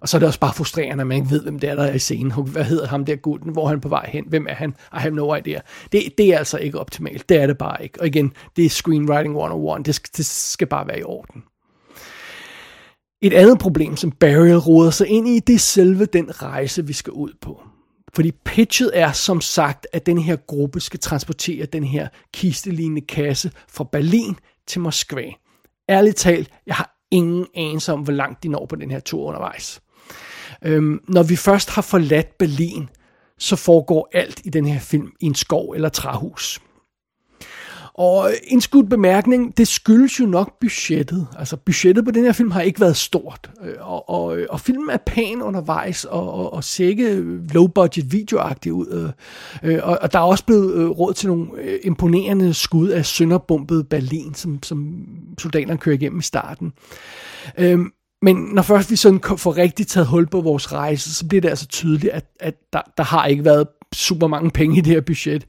og 0.00 0.08
så 0.08 0.16
er 0.16 0.18
det 0.18 0.26
også 0.26 0.40
bare 0.40 0.54
frustrerende, 0.54 1.00
at 1.00 1.06
man 1.06 1.16
ikke 1.16 1.30
ved, 1.30 1.42
hvem 1.42 1.58
det 1.58 1.70
er, 1.70 1.74
der 1.74 1.82
er 1.82 1.94
i 1.94 1.98
scenen. 1.98 2.32
Hvad 2.32 2.64
hedder 2.64 2.86
ham 2.86 3.04
der 3.04 3.16
gutten? 3.16 3.52
Hvor 3.52 3.64
er 3.64 3.68
han 3.68 3.80
på 3.80 3.88
vej 3.88 4.10
hen? 4.12 4.24
Hvem 4.28 4.46
er 4.48 4.54
han? 4.54 4.70
I 4.70 4.98
have 4.98 5.14
no 5.14 5.34
idea. 5.34 5.60
Det, 5.92 6.02
det 6.18 6.34
er 6.34 6.38
altså 6.38 6.58
ikke 6.58 6.78
optimalt. 6.78 7.28
Det 7.28 7.36
er 7.36 7.46
det 7.46 7.58
bare 7.58 7.82
ikke. 7.82 8.00
Og 8.00 8.06
igen, 8.06 8.32
det 8.56 8.64
er 8.64 8.68
screenwriting 8.68 9.36
101. 9.36 9.86
Det, 9.86 10.16
det 10.16 10.26
skal 10.26 10.66
bare 10.66 10.86
være 10.86 11.00
i 11.00 11.02
orden. 11.02 11.42
Et 13.22 13.32
andet 13.32 13.58
problem, 13.58 13.96
som 13.96 14.10
Barry 14.12 14.60
råder 14.66 14.90
sig 14.90 15.06
ind 15.06 15.28
i, 15.28 15.38
det 15.38 15.54
er 15.54 15.58
selve 15.58 16.06
den 16.06 16.42
rejse, 16.42 16.86
vi 16.86 16.92
skal 16.92 17.12
ud 17.12 17.32
på. 17.40 17.62
Fordi 18.18 18.32
pitchet 18.44 18.90
er 18.94 19.12
som 19.12 19.40
sagt, 19.40 19.86
at 19.92 20.06
den 20.06 20.18
her 20.18 20.36
gruppe 20.36 20.80
skal 20.80 21.00
transportere 21.00 21.66
den 21.66 21.84
her 21.84 22.08
kistelignende 22.32 23.00
kasse 23.00 23.50
fra 23.68 23.84
Berlin 23.92 24.36
til 24.66 24.80
Moskva. 24.80 25.30
Ærligt 25.88 26.16
talt, 26.16 26.50
jeg 26.66 26.74
har 26.74 26.98
ingen 27.10 27.46
anelse 27.54 27.92
om, 27.92 28.00
hvor 28.00 28.12
langt 28.12 28.42
de 28.42 28.48
når 28.48 28.66
på 28.66 28.76
den 28.76 28.90
her 28.90 29.00
tur 29.00 29.24
undervejs. 29.24 29.80
Øhm, 30.64 31.00
når 31.08 31.22
vi 31.22 31.36
først 31.36 31.70
har 31.70 31.82
forladt 31.82 32.38
Berlin, 32.38 32.88
så 33.38 33.56
foregår 33.56 34.08
alt 34.12 34.40
i 34.44 34.50
den 34.50 34.66
her 34.66 34.80
film 34.80 35.12
i 35.20 35.26
en 35.26 35.34
skov 35.34 35.72
eller 35.74 35.88
træhus. 35.88 36.60
Og 37.98 38.30
en 38.44 38.60
skudt 38.60 38.90
bemærkning, 38.90 39.56
det 39.56 39.68
skyldes 39.68 40.20
jo 40.20 40.26
nok 40.26 40.60
budgettet. 40.60 41.26
Altså 41.38 41.56
budgettet 41.56 42.04
på 42.04 42.10
den 42.10 42.24
her 42.24 42.32
film 42.32 42.50
har 42.50 42.60
ikke 42.60 42.80
været 42.80 42.96
stort. 42.96 43.50
Øh, 43.64 43.74
og, 43.80 44.10
og, 44.10 44.38
og 44.50 44.60
filmen 44.60 44.90
er 44.90 44.96
pæn 45.06 45.42
undervejs 45.42 46.04
og, 46.04 46.32
og, 46.32 46.52
og 46.52 46.64
ser 46.64 46.88
ikke 46.88 47.22
low-budget 47.54 48.12
videoagtig 48.12 48.72
ud. 48.72 49.12
Øh, 49.62 49.72
øh, 49.72 49.80
og, 49.82 49.98
og 50.02 50.12
der 50.12 50.18
er 50.18 50.22
også 50.22 50.44
blevet 50.44 50.98
råd 50.98 51.14
til 51.14 51.28
nogle 51.28 51.48
imponerende 51.84 52.54
skud 52.54 52.88
af 52.88 53.06
sønderbumpet 53.06 53.88
Berlin, 53.88 54.34
som, 54.34 54.62
som 54.62 55.06
soldaterne 55.38 55.78
kører 55.78 55.96
igennem 55.96 56.18
i 56.18 56.22
starten. 56.22 56.72
Øhm, 57.58 57.92
men 58.22 58.36
når 58.36 58.62
først 58.62 58.90
vi 58.90 58.96
sådan 58.96 59.20
får 59.36 59.56
rigtig 59.56 59.86
taget 59.86 60.06
hul 60.06 60.26
på 60.26 60.40
vores 60.40 60.72
rejse, 60.72 61.14
så 61.14 61.28
bliver 61.28 61.40
det 61.40 61.48
altså 61.48 61.66
tydeligt, 61.66 62.12
at, 62.12 62.24
at 62.40 62.54
der, 62.72 62.80
der 62.96 63.04
har 63.04 63.26
ikke 63.26 63.44
været 63.44 63.66
super 63.94 64.26
mange 64.26 64.50
penge 64.50 64.78
i 64.78 64.80
det 64.80 64.92
her 64.92 65.00
budget. 65.00 65.46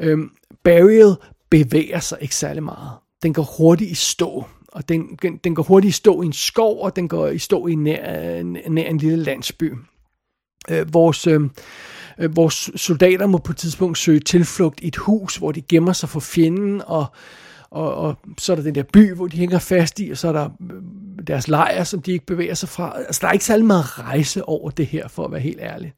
Øhm, 0.00 0.30
Burial 0.64 1.16
bevæger 1.50 2.00
sig 2.00 2.18
ikke 2.20 2.34
særlig 2.34 2.62
meget. 2.62 2.90
Den 3.22 3.32
går 3.32 3.56
hurtigt 3.58 3.90
i 3.90 3.94
stå, 3.94 4.44
og 4.68 4.88
den, 4.88 5.18
den, 5.22 5.36
den 5.36 5.54
går 5.54 5.62
hurtigt 5.62 5.94
i 5.94 5.96
stå 5.96 6.22
i 6.22 6.26
en 6.26 6.32
skov, 6.32 6.82
og 6.82 6.96
den 6.96 7.08
går 7.08 7.26
i 7.26 7.38
stå 7.38 7.66
i 7.66 7.74
nær, 7.74 8.42
nær 8.68 8.84
en 8.84 8.98
lille 8.98 9.24
landsby. 9.24 9.74
Øh, 10.70 10.94
vores, 10.94 11.26
øh, 11.26 11.40
øh, 12.18 12.36
vores 12.36 12.70
soldater 12.76 13.26
må 13.26 13.38
på 13.38 13.52
et 13.52 13.56
tidspunkt 13.56 13.98
søge 13.98 14.20
tilflugt 14.20 14.80
i 14.80 14.88
et 14.88 14.96
hus, 14.96 15.36
hvor 15.36 15.52
de 15.52 15.62
gemmer 15.62 15.92
sig 15.92 16.08
for 16.08 16.20
fjenden, 16.20 16.82
og, 16.86 17.06
og, 17.70 17.94
og 17.94 18.16
så 18.38 18.52
er 18.52 18.56
der 18.56 18.62
den 18.62 18.74
der 18.74 18.82
by, 18.92 19.14
hvor 19.14 19.26
de 19.26 19.36
hænger 19.36 19.58
fast 19.58 20.00
i, 20.00 20.10
og 20.10 20.16
så 20.16 20.28
er 20.28 20.32
der 20.32 20.48
øh, 20.72 21.26
deres 21.26 21.48
lejr, 21.48 21.84
som 21.84 22.02
de 22.02 22.12
ikke 22.12 22.26
bevæger 22.26 22.54
sig 22.54 22.68
fra. 22.68 22.96
Altså, 22.96 23.20
der 23.20 23.28
er 23.28 23.32
ikke 23.32 23.44
særlig 23.44 23.66
meget 23.66 23.98
rejse 23.98 24.44
over 24.44 24.70
det 24.70 24.86
her, 24.86 25.08
for 25.08 25.24
at 25.24 25.32
være 25.32 25.40
helt 25.40 25.60
ærlig. 25.60 25.92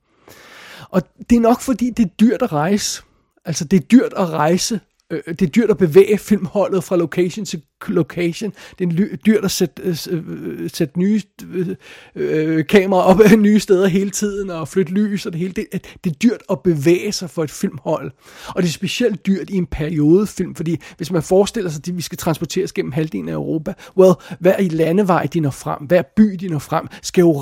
Og 0.91 1.03
det 1.31 1.37
er 1.37 1.41
nok 1.41 1.61
fordi, 1.61 1.91
det 1.91 2.05
er 2.05 2.11
dyrt 2.21 2.43
at 2.43 2.53
rejse. 2.53 3.03
Altså, 3.45 3.65
det 3.65 3.77
er 3.77 3.85
dyrt 3.85 4.13
at 4.17 4.31
rejse 4.31 4.81
øh, 5.11 5.23
det 5.27 5.43
er 5.43 5.47
dyrt 5.47 5.71
at 5.71 5.79
bevæge 5.79 6.19
filmholdet 6.19 6.85
fra 6.85 6.97
location 6.97 7.45
til 7.45 7.63
location. 7.87 8.53
Det 8.79 8.93
er 8.93 9.17
dyrt 9.17 9.45
at 9.45 9.51
sætte, 9.51 9.83
øh, 9.83 9.97
øh 10.11 10.71
sætte 10.71 10.99
nye 10.99 11.23
øh, 11.45 11.69
øh, 12.15 12.67
kameraer 12.67 13.03
op 13.03 13.21
af 13.21 13.39
nye 13.49 13.61
steder 13.61 13.87
hele 13.87 14.11
tiden, 14.11 14.51
og 14.51 14.69
flytte 14.69 14.93
lys 14.93 15.27
og 15.27 15.33
det 15.33 15.41
hele. 15.41 15.53
Det, 15.53 15.67
det 16.05 16.11
er 16.11 16.15
dyrt 16.15 16.43
at 16.51 16.63
bevæge 16.63 17.13
sig 17.13 17.31
for 17.31 17.45
et 17.45 17.51
filmhold. 17.51 18.11
Og 18.49 18.63
det 18.63 18.69
er 18.69 18.73
specielt 18.73 19.27
dyrt 19.27 19.51
i 19.51 19.57
en 19.57 19.67
periodefilm, 19.67 20.55
fordi 20.55 20.81
hvis 20.97 21.13
man 21.13 21.23
forestiller 21.23 21.71
sig, 21.71 21.83
at 21.89 21.97
vi 21.97 22.03
skal 22.03 22.19
transporteres 22.19 22.73
gennem 22.73 22.93
halvdelen 22.93 23.29
af 23.29 23.33
Europa, 23.33 23.75
well, 23.97 24.15
hver 24.41 24.59
i 24.59 24.69
landevej 24.69 25.27
de 25.27 25.41
når 25.41 25.51
frem, 25.51 25.79
hver 25.83 26.03
by 26.17 26.37
de 26.41 26.49
når 26.49 26.59
frem, 26.59 26.87
skal 27.03 27.23
jo 27.23 27.33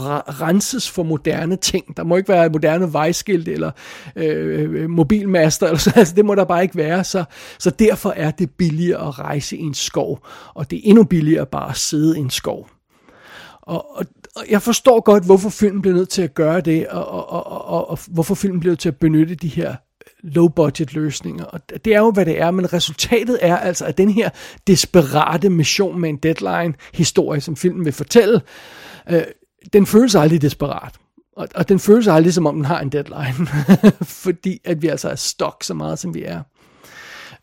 renses 0.41 0.91
for 0.91 1.03
moderne 1.03 1.57
ting. 1.57 1.97
Der 1.97 2.05
må 2.05 2.17
ikke 2.17 2.29
være 2.29 2.49
moderne 2.49 2.93
vejskilt 2.93 3.49
eller 3.49 3.71
øh, 4.17 4.83
øh 4.83 4.91
mobilmaster, 4.91 5.67
eller 5.67 5.79
så. 5.79 5.93
Altså, 5.97 6.15
det 6.15 6.25
må 6.25 6.35
der 6.35 6.45
bare 6.45 6.63
ikke 6.63 6.77
være. 6.77 7.05
Så, 7.05 7.25
så 7.59 7.71
derfor 7.71 8.11
er 8.17 8.31
det 8.31 8.51
billigere 8.51 9.09
at 9.09 9.19
rejse 9.19 9.57
i 9.57 9.61
en 9.63 9.75
skov 9.75 10.26
og 10.55 10.71
det 10.71 10.77
er 10.77 10.81
endnu 10.85 11.05
billigere 11.05 11.47
bare 11.47 11.71
at 11.71 11.77
sidde 11.77 12.19
i 12.19 12.21
en 12.21 12.31
skov. 12.31 12.69
Og, 13.63 13.97
og, 13.97 14.07
og 14.37 14.45
jeg 14.51 14.63
forstår 14.63 15.01
godt, 15.01 15.25
hvorfor 15.25 15.49
filmen 15.49 15.83
bliver 15.83 15.97
nødt 15.97 16.09
til 16.09 16.23
at 16.23 16.35
gøre 16.35 16.61
det, 16.61 16.87
og, 16.89 17.09
og, 17.09 17.31
og, 17.31 17.65
og, 17.65 17.91
og 17.91 17.99
hvorfor 18.07 18.35
filmen 18.35 18.61
bliver 18.61 18.71
nødt 18.71 18.81
til 18.81 18.89
at 18.89 18.97
benytte 18.97 19.35
de 19.35 19.49
her 19.49 19.77
low-budget 20.23 20.95
løsninger. 20.95 21.45
Og 21.45 21.61
det 21.85 21.95
er 21.95 21.99
jo, 21.99 22.11
hvad 22.11 22.27
det 22.27 22.41
er, 22.41 22.51
men 22.51 22.73
resultatet 22.73 23.39
er 23.43 23.57
altså, 23.57 23.85
at 23.85 23.99
den 23.99 24.11
her 24.11 24.31
desperate 24.67 25.51
mission 25.51 26.01
med 26.01 26.09
en 26.09 26.17
deadline-historie, 26.17 27.41
som 27.41 27.57
filmen 27.57 27.85
vil 27.85 27.93
fortælle, 27.93 28.41
øh, 29.11 29.23
den 29.73 29.87
føles 29.87 30.15
aldrig 30.15 30.43
desperat. 30.43 30.95
Og, 31.37 31.49
og 31.55 31.69
den 31.69 31.79
føles 31.79 32.07
aldrig, 32.07 32.35
som 32.35 32.47
om 32.47 32.55
den 32.55 32.65
har 32.65 32.81
en 32.81 32.89
deadline, 32.89 33.47
fordi 34.25 34.61
at 34.65 34.83
vi 34.83 34.89
altså 34.89 35.09
er 35.09 35.15
stok 35.15 35.65
så 35.65 35.75
meget, 35.75 35.99
som 35.99 36.15
vi 36.15 36.23
er. 36.23 36.43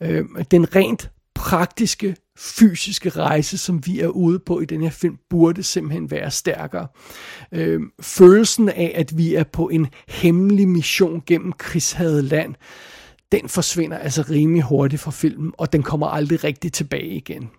Øh, 0.02 0.26
den 0.52 0.76
rent 0.76 1.10
praktiske, 1.36 2.16
fysiske 2.38 3.10
rejse, 3.10 3.58
som 3.58 3.86
vi 3.86 4.00
er 4.00 4.08
ude 4.08 4.40
på 4.40 4.60
i 4.60 4.66
den 4.66 4.82
her 4.82 4.90
film, 4.90 5.18
burde 5.30 5.64
simpelthen 5.64 6.12
være 6.12 6.32
stærkere. 6.32 6.88
Øh, 7.52 7.82
følelsen 8.02 8.70
af, 8.70 8.94
at 8.96 9.18
vi 9.18 9.36
er 9.36 9.44
på 9.44 9.70
en 9.70 9.88
hemmelig 10.08 10.68
mission 10.68 11.24
gennem 11.26 11.52
krigshade 11.52 12.22
land, 12.22 12.56
den 13.32 13.50
forsvinder 13.50 13.98
altså 13.98 14.26
rimelig 14.30 14.64
hurtigt 14.64 15.02
fra 15.02 15.12
filmen, 15.12 15.54
og 15.58 15.74
den 15.74 15.84
kommer 15.84 16.08
aldrig 16.08 16.44
rigtig 16.44 16.74
tilbage 16.74 17.16
igen. 17.16 17.50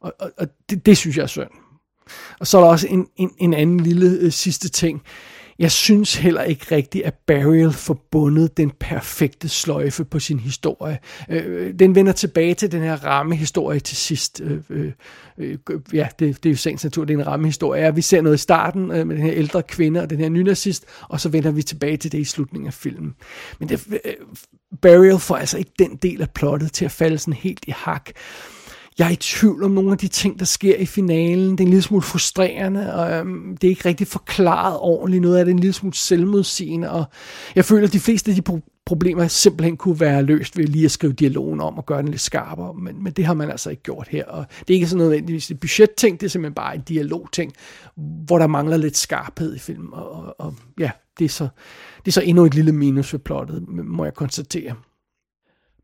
Og, 0.00 0.12
og, 0.20 0.30
og 0.38 0.48
det, 0.70 0.86
det 0.86 0.96
synes 0.96 1.16
jeg 1.16 1.22
er 1.22 1.26
synd. 1.26 1.50
Og 2.40 2.46
så 2.46 2.58
er 2.58 2.62
der 2.62 2.70
også 2.70 2.88
en, 2.88 3.06
en, 3.16 3.30
en 3.38 3.54
anden 3.54 3.80
lille 3.80 4.06
øh, 4.06 4.32
sidste 4.32 4.68
ting. 4.68 5.02
Jeg 5.58 5.70
synes 5.70 6.16
heller 6.16 6.42
ikke 6.42 6.76
rigtigt, 6.76 7.04
at 7.04 7.14
Burial 7.26 7.72
forbundet 7.72 8.56
den 8.56 8.70
perfekte 8.80 9.48
sløjfe 9.48 10.04
på 10.04 10.18
sin 10.18 10.40
historie. 10.40 10.98
Øh, 11.30 11.42
øh 11.46 11.74
den 11.78 11.94
vender 11.94 12.12
tilbage 12.12 12.54
til 12.54 12.72
den 12.72 12.82
her 12.82 13.04
rammehistorie 13.04 13.80
til 13.80 13.96
sidst. 13.96 14.40
Øh, 14.44 14.58
øh, 14.70 14.92
øh, 15.38 15.58
ja, 15.92 16.08
det, 16.18 16.42
det 16.42 16.48
er 16.48 16.52
jo 16.52 16.56
sagens 16.56 16.84
natur, 16.84 17.04
det 17.04 17.14
er 17.14 17.18
en 17.18 17.26
rammehistorie. 17.26 17.82
Ja, 17.82 17.90
vi 17.90 18.02
ser 18.02 18.20
noget 18.20 18.36
i 18.36 18.38
starten 18.38 18.90
øh, 18.90 19.06
med 19.06 19.16
den 19.16 19.24
her 19.24 19.32
ældre 19.34 19.62
kvinde 19.62 20.02
og 20.02 20.10
den 20.10 20.18
her 20.18 20.28
nynazist, 20.28 20.84
og 21.08 21.20
så 21.20 21.28
vender 21.28 21.50
vi 21.50 21.62
tilbage 21.62 21.96
til 21.96 22.12
det 22.12 22.18
i 22.18 22.24
slutningen 22.24 22.66
af 22.66 22.74
filmen. 22.74 23.14
Men 23.58 23.68
det, 23.68 23.86
øh, 24.04 24.12
Burial 24.82 25.18
får 25.18 25.36
altså 25.36 25.58
ikke 25.58 25.72
den 25.78 25.96
del 25.96 26.22
af 26.22 26.30
plottet 26.30 26.72
til 26.72 26.84
at 26.84 26.90
falde 26.90 27.18
sådan 27.18 27.34
helt 27.34 27.64
i 27.66 27.70
hak. 27.76 28.08
Øh, 28.08 28.53
jeg 28.98 29.06
er 29.06 29.10
i 29.10 29.16
tvivl 29.16 29.64
om 29.64 29.70
nogle 29.70 29.92
af 29.92 29.98
de 29.98 30.08
ting, 30.08 30.38
der 30.38 30.44
sker 30.44 30.76
i 30.76 30.86
finalen. 30.86 31.50
Det 31.50 31.60
er 31.60 31.64
en 31.64 31.70
lille 31.70 31.82
smule 31.82 32.02
frustrerende, 32.02 32.94
og 32.94 33.12
øhm, 33.12 33.56
det 33.56 33.66
er 33.66 33.70
ikke 33.70 33.88
rigtig 33.88 34.06
forklaret 34.06 34.78
ordentligt. 34.80 35.22
Noget 35.22 35.38
af 35.38 35.44
det 35.44 35.52
er 35.52 35.54
en 35.54 35.60
lille 35.60 35.72
smule 35.72 35.94
selvmodsigende, 35.94 36.90
og 36.90 37.04
jeg 37.54 37.64
føler, 37.64 37.86
at 37.86 37.92
de 37.92 38.00
fleste 38.00 38.30
af 38.30 38.34
de 38.34 38.42
pro- 38.52 38.82
problemer 38.86 39.28
simpelthen 39.28 39.76
kunne 39.76 40.00
være 40.00 40.22
løst 40.22 40.58
ved 40.58 40.66
lige 40.66 40.84
at 40.84 40.90
skrive 40.90 41.12
dialogen 41.12 41.60
om 41.60 41.78
og 41.78 41.86
gøre 41.86 42.02
den 42.02 42.08
lidt 42.08 42.20
skarpere, 42.20 42.74
men, 42.74 43.02
men 43.04 43.12
det 43.12 43.24
har 43.24 43.34
man 43.34 43.50
altså 43.50 43.70
ikke 43.70 43.82
gjort 43.82 44.08
her. 44.10 44.24
Og 44.24 44.46
det 44.60 44.70
er 44.70 44.74
ikke 44.74 44.86
sådan 44.86 44.98
nødvendigvis 44.98 45.50
et 45.50 45.60
budgetting, 45.60 46.20
det 46.20 46.26
er 46.26 46.30
simpelthen 46.30 46.54
bare 46.54 46.74
en 46.74 46.80
dialogting, 46.80 47.52
hvor 47.96 48.38
der 48.38 48.46
mangler 48.46 48.76
lidt 48.76 48.96
skarphed 48.96 49.56
i 49.56 49.58
filmen, 49.58 49.88
og, 49.92 50.12
og, 50.12 50.34
og 50.38 50.54
ja, 50.78 50.90
det 51.18 51.24
er, 51.24 51.28
så, 51.28 51.48
det 51.96 52.08
er 52.08 52.12
så 52.12 52.20
endnu 52.20 52.44
et 52.44 52.54
lille 52.54 52.72
minus 52.72 53.12
ved 53.12 53.20
plottet, 53.20 53.64
må 53.68 54.04
jeg 54.04 54.14
konstatere. 54.14 54.74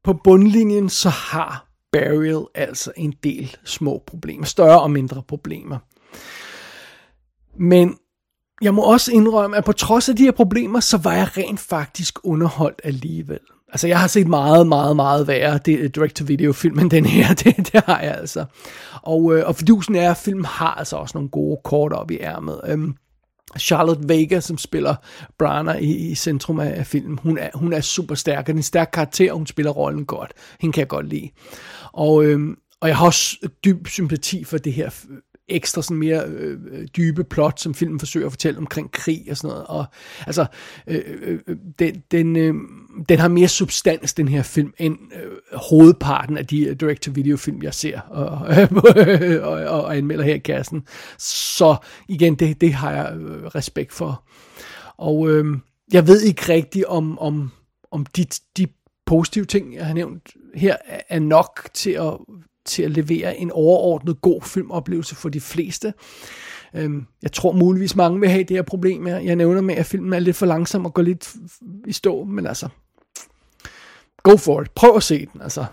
På 0.04 0.12
bundlinjen 0.24 0.88
så 0.88 1.08
har 1.08 1.69
Burial 1.92 2.44
altså 2.54 2.92
en 2.96 3.14
del 3.24 3.56
små 3.64 4.02
problemer, 4.06 4.44
større 4.44 4.80
og 4.80 4.90
mindre 4.90 5.22
problemer. 5.28 5.78
Men 7.56 7.98
jeg 8.62 8.74
må 8.74 8.82
også 8.82 9.12
indrømme, 9.12 9.56
at 9.56 9.64
på 9.64 9.72
trods 9.72 10.08
af 10.08 10.16
de 10.16 10.22
her 10.22 10.32
problemer, 10.32 10.80
så 10.80 10.96
var 10.96 11.12
jeg 11.12 11.36
rent 11.36 11.60
faktisk 11.60 12.18
underholdt 12.24 12.80
alligevel. 12.84 13.40
Altså, 13.68 13.88
jeg 13.88 14.00
har 14.00 14.06
set 14.06 14.28
meget, 14.28 14.66
meget, 14.66 14.96
meget 14.96 15.26
værre 15.26 15.58
direct-to-video-film 15.88 16.78
end 16.78 16.90
den 16.90 17.06
her. 17.06 17.34
Det, 17.44 17.56
det 17.56 17.82
har 17.86 18.00
jeg 18.00 18.14
altså. 18.14 18.44
Og, 19.02 19.36
øh, 19.36 19.46
og 19.46 19.56
fordusen 19.56 19.96
er, 19.96 20.10
at 20.10 20.16
filmen 20.16 20.44
har 20.44 20.74
altså 20.74 20.96
også 20.96 21.18
nogle 21.18 21.28
gode 21.30 21.60
kort 21.64 21.92
op 21.92 22.10
i 22.10 22.18
ærmet. 22.20 22.60
Øhm, 22.66 22.94
Charlotte 23.58 24.08
Vega, 24.08 24.40
som 24.40 24.58
spiller 24.58 24.94
Brana 25.38 25.72
i, 25.72 25.92
i 25.92 26.14
centrum 26.14 26.60
af, 26.60 26.78
af 26.78 26.86
filmen, 26.86 27.18
hun 27.22 27.38
er, 27.38 27.48
hun 27.54 27.72
er 27.72 27.80
super 27.80 28.14
stærk, 28.14 28.48
og 28.48 28.54
en 28.54 28.62
stærk 28.62 28.90
karakter, 28.92 29.32
og 29.32 29.38
hun 29.38 29.46
spiller 29.46 29.72
rollen 29.72 30.04
godt. 30.04 30.32
Hende 30.60 30.72
kan 30.72 30.80
jeg 30.80 30.88
godt 30.88 31.08
lide. 31.08 31.30
Og, 31.92 32.24
øhm, 32.24 32.56
og 32.80 32.88
jeg 32.88 32.96
har 32.96 33.06
også 33.06 33.48
dyb 33.64 33.86
sympati 33.86 34.44
for 34.44 34.58
det 34.58 34.72
her 34.72 34.90
ekstra 35.50 35.82
sådan 35.82 35.96
mere 35.96 36.24
øh, 36.26 36.58
øh, 36.70 36.86
dybe 36.96 37.24
plot, 37.24 37.60
som 37.60 37.74
filmen 37.74 37.98
forsøger 37.98 38.26
at 38.26 38.32
fortælle 38.32 38.58
omkring 38.58 38.92
krig 38.92 39.26
og 39.30 39.36
sådan 39.36 39.48
noget. 39.48 39.66
Og 39.66 39.84
altså, 40.26 40.46
øh, 40.86 41.02
øh, 41.06 41.38
øh 41.46 41.56
den, 41.78 42.02
den, 42.10 42.36
øh, 42.36 42.54
den 43.08 43.18
har 43.18 43.28
mere 43.28 43.48
substans, 43.48 44.14
den 44.14 44.28
her 44.28 44.42
film, 44.42 44.72
end 44.78 44.98
øh, 45.22 45.58
hovedparten 45.70 46.38
af 46.38 46.46
de 46.46 46.64
øh, 46.64 46.76
direct-to-video-film, 46.76 47.62
jeg 47.62 47.74
ser 47.74 48.00
og, 48.20 48.32
og, 49.42 49.56
og, 49.56 49.84
og 49.84 49.96
anmelder 49.96 50.24
her 50.24 50.34
i 50.34 50.38
kassen. 50.38 50.82
Så 51.18 51.76
igen, 52.08 52.34
det, 52.34 52.60
det 52.60 52.74
har 52.74 52.92
jeg 52.92 53.16
øh, 53.16 53.44
respekt 53.44 53.92
for. 53.92 54.24
Og 54.98 55.30
øh, 55.30 55.44
jeg 55.92 56.06
ved 56.06 56.22
ikke 56.22 56.52
rigtigt, 56.52 56.84
om, 56.84 57.18
om, 57.18 57.50
om 57.90 58.06
de, 58.06 58.24
de 58.56 58.66
positive 59.06 59.44
ting, 59.44 59.74
jeg 59.74 59.86
har 59.86 59.94
nævnt 59.94 60.28
her, 60.54 60.76
er 61.08 61.18
nok 61.18 61.68
til 61.74 61.90
at 61.90 62.12
til 62.70 62.82
at 62.82 62.90
levere 62.90 63.36
en 63.36 63.50
overordnet 63.50 64.20
god 64.20 64.42
filmoplevelse 64.42 65.14
for 65.14 65.28
de 65.28 65.40
fleste. 65.40 65.94
Øhm, 66.74 67.06
jeg 67.22 67.32
tror 67.32 67.52
muligvis 67.52 67.96
mange 67.96 68.20
vil 68.20 68.28
have 68.28 68.44
det 68.44 68.56
her 68.56 68.62
problem, 68.62 69.06
jeg, 69.06 69.24
jeg 69.24 69.36
nævner 69.36 69.60
med, 69.60 69.74
at 69.74 69.86
filmen 69.86 70.12
er 70.12 70.18
lidt 70.18 70.36
for 70.36 70.46
langsom 70.46 70.86
og 70.86 70.94
går 70.94 71.02
lidt 71.02 71.34
i 71.86 71.92
stå, 71.92 72.24
men 72.24 72.46
altså, 72.46 72.68
go 74.22 74.36
for 74.36 74.62
it. 74.62 74.70
Prøv 74.70 74.96
at 74.96 75.02
se 75.02 75.28
den, 75.32 75.42
altså. 75.42 75.64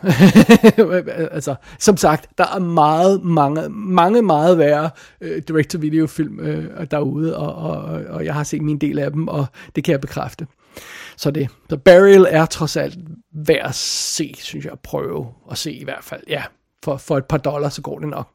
altså 1.32 1.56
som 1.80 1.98
sagt, 1.98 2.30
der 2.38 2.46
er 2.56 2.60
meget, 2.60 3.24
mange, 3.24 3.70
mange 3.70 4.22
meget 4.22 4.58
værre 4.58 4.90
øh, 5.22 5.42
direct-to-video-film 5.48 6.40
øh, 6.40 6.88
derude, 6.92 7.38
og, 7.38 7.56
og, 7.56 8.04
og 8.10 8.26
jeg 8.26 8.34
har 8.34 8.44
set 8.44 8.62
min 8.62 8.78
del 8.78 9.00
af 9.00 9.12
dem, 9.12 9.28
og 9.28 9.46
det 9.76 9.84
kan 9.84 9.92
jeg 9.92 10.02
bekræfte. 10.02 10.48
Så 11.18 11.32
det. 11.32 11.50
Så 11.70 11.78
Burial 11.78 12.26
er 12.30 12.46
trods 12.46 12.78
alt 12.78 12.98
værd 13.34 13.70
at 13.70 13.76
se, 13.76 14.36
synes 14.38 14.66
jeg, 14.66 14.74
at 14.74 14.80
prøve 14.80 15.28
at 15.52 15.58
se 15.58 15.72
i 15.72 15.84
hvert 15.84 16.04
fald. 16.04 16.22
Ja, 16.28 16.44
for, 16.88 16.98
for 16.98 17.18
et 17.18 17.26
par 17.26 17.38
dollars, 17.38 17.74
så 17.74 17.82
går 17.82 18.00
det 18.00 18.08
nok. 18.08 18.28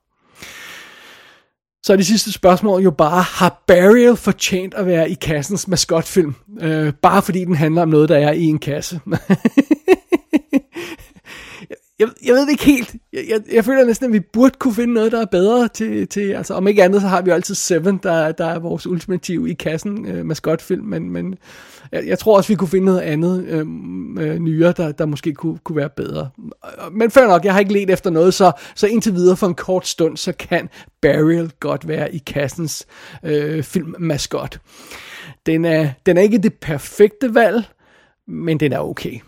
Så 1.82 1.92
er 1.92 1.96
det 1.96 2.06
sidste 2.06 2.32
spørgsmål 2.32 2.82
jo 2.82 2.90
bare, 2.90 3.22
har 3.22 3.62
Burial 3.66 4.16
fortjent 4.16 4.74
at 4.74 4.86
være 4.86 5.10
i 5.10 5.14
kassens 5.14 5.68
maskotfilm? 5.68 6.34
Øh, 6.60 6.92
bare 6.92 7.22
fordi 7.22 7.44
den 7.44 7.54
handler 7.54 7.82
om 7.82 7.88
noget, 7.88 8.08
der 8.08 8.18
er 8.18 8.32
i 8.32 8.44
en 8.44 8.58
kasse. 8.58 9.00
jeg, 12.02 12.10
jeg 12.26 12.34
ved 12.34 12.42
det 12.42 12.50
ikke 12.50 12.64
helt. 12.64 12.94
Jeg, 13.12 13.24
jeg, 13.28 13.40
jeg 13.52 13.64
føler 13.64 13.84
næsten, 13.84 14.06
at 14.06 14.12
vi 14.12 14.20
burde 14.20 14.54
kunne 14.58 14.74
finde 14.74 14.94
noget, 14.94 15.12
der 15.12 15.20
er 15.20 15.24
bedre 15.24 15.68
til, 15.68 16.08
til 16.08 16.32
altså 16.32 16.54
om 16.54 16.68
ikke 16.68 16.84
andet, 16.84 17.00
så 17.00 17.08
har 17.08 17.22
vi 17.22 17.30
jo 17.30 17.34
altid 17.34 17.54
Seven, 17.54 18.00
der, 18.02 18.32
der 18.32 18.46
er 18.46 18.58
vores 18.58 18.86
ultimative 18.86 19.50
i 19.50 19.54
kassen 19.54 20.06
øh, 20.06 20.26
maskotfilm, 20.26 20.84
men, 20.84 21.10
men 21.10 21.34
jeg, 21.92 22.06
jeg 22.06 22.18
tror 22.18 22.36
også, 22.36 22.48
vi 22.48 22.54
kunne 22.54 22.68
finde 22.68 22.86
noget 22.86 23.00
andet 23.00 23.44
øh, 23.44 23.66
øh, 24.26 24.38
nyere, 24.38 24.72
der, 24.76 24.92
der 24.92 25.06
måske 25.06 25.34
kunne, 25.34 25.58
kunne 25.64 25.76
være 25.76 25.90
bedre. 25.96 26.30
Men 26.92 27.10
før 27.10 27.26
nok, 27.26 27.44
jeg 27.44 27.52
har 27.52 27.60
ikke 27.60 27.72
let 27.72 27.90
efter 27.90 28.10
noget, 28.10 28.34
så, 28.34 28.52
så 28.74 28.86
indtil 28.86 29.14
videre 29.14 29.36
for 29.36 29.46
en 29.46 29.54
kort 29.54 29.86
stund, 29.86 30.16
så 30.16 30.32
kan 30.32 30.68
Burial 31.02 31.50
godt 31.60 31.88
være 31.88 32.14
i 32.14 32.18
kassens 32.18 32.86
øh, 33.22 33.62
filmmaskot. 33.62 34.60
Den 35.46 35.64
er, 35.64 35.88
den 36.06 36.16
er 36.16 36.22
ikke 36.22 36.38
det 36.38 36.54
perfekte 36.54 37.34
valg, 37.34 37.64
men 38.28 38.60
den 38.60 38.72
er 38.72 38.78
okay. 38.78 39.20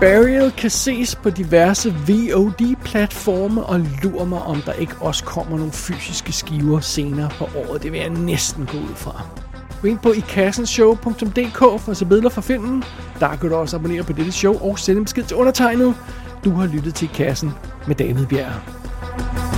Burial 0.00 0.50
kan 0.50 0.70
ses 0.70 1.14
på 1.14 1.30
diverse 1.30 1.94
VOD-platforme, 2.06 3.62
og 3.62 3.80
lurer 4.02 4.24
mig, 4.24 4.42
om 4.42 4.62
der 4.66 4.72
ikke 4.72 4.94
også 5.00 5.24
kommer 5.24 5.56
nogle 5.56 5.72
fysiske 5.72 6.32
skiver 6.32 6.80
senere 6.80 7.30
på 7.38 7.44
året. 7.44 7.82
Det 7.82 7.92
vil 7.92 8.00
jeg 8.00 8.08
næsten 8.08 8.66
gå 8.66 8.78
ud 8.78 8.94
fra. 8.94 9.26
Gå 9.82 9.88
ind 9.88 9.98
på 9.98 10.12
ikassenshow.dk 10.12 11.58
for 11.58 11.90
at 11.90 11.96
se 11.96 12.06
billeder 12.06 12.28
fra 12.28 12.40
filmen. 12.40 12.84
Der 13.20 13.36
kan 13.36 13.50
du 13.50 13.56
også 13.56 13.76
abonnere 13.76 14.02
på 14.02 14.12
dette 14.12 14.32
show 14.32 14.58
og 14.60 14.78
sende 14.78 14.98
en 14.98 15.04
besked 15.04 15.24
til 15.24 15.36
undertegnet. 15.36 15.94
Du 16.44 16.50
har 16.50 16.66
lyttet 16.66 16.94
til 16.94 17.08
I 17.12 17.14
Kassen 17.14 17.52
med 17.86 17.94
David 17.94 18.26
Bjerg. 18.26 19.53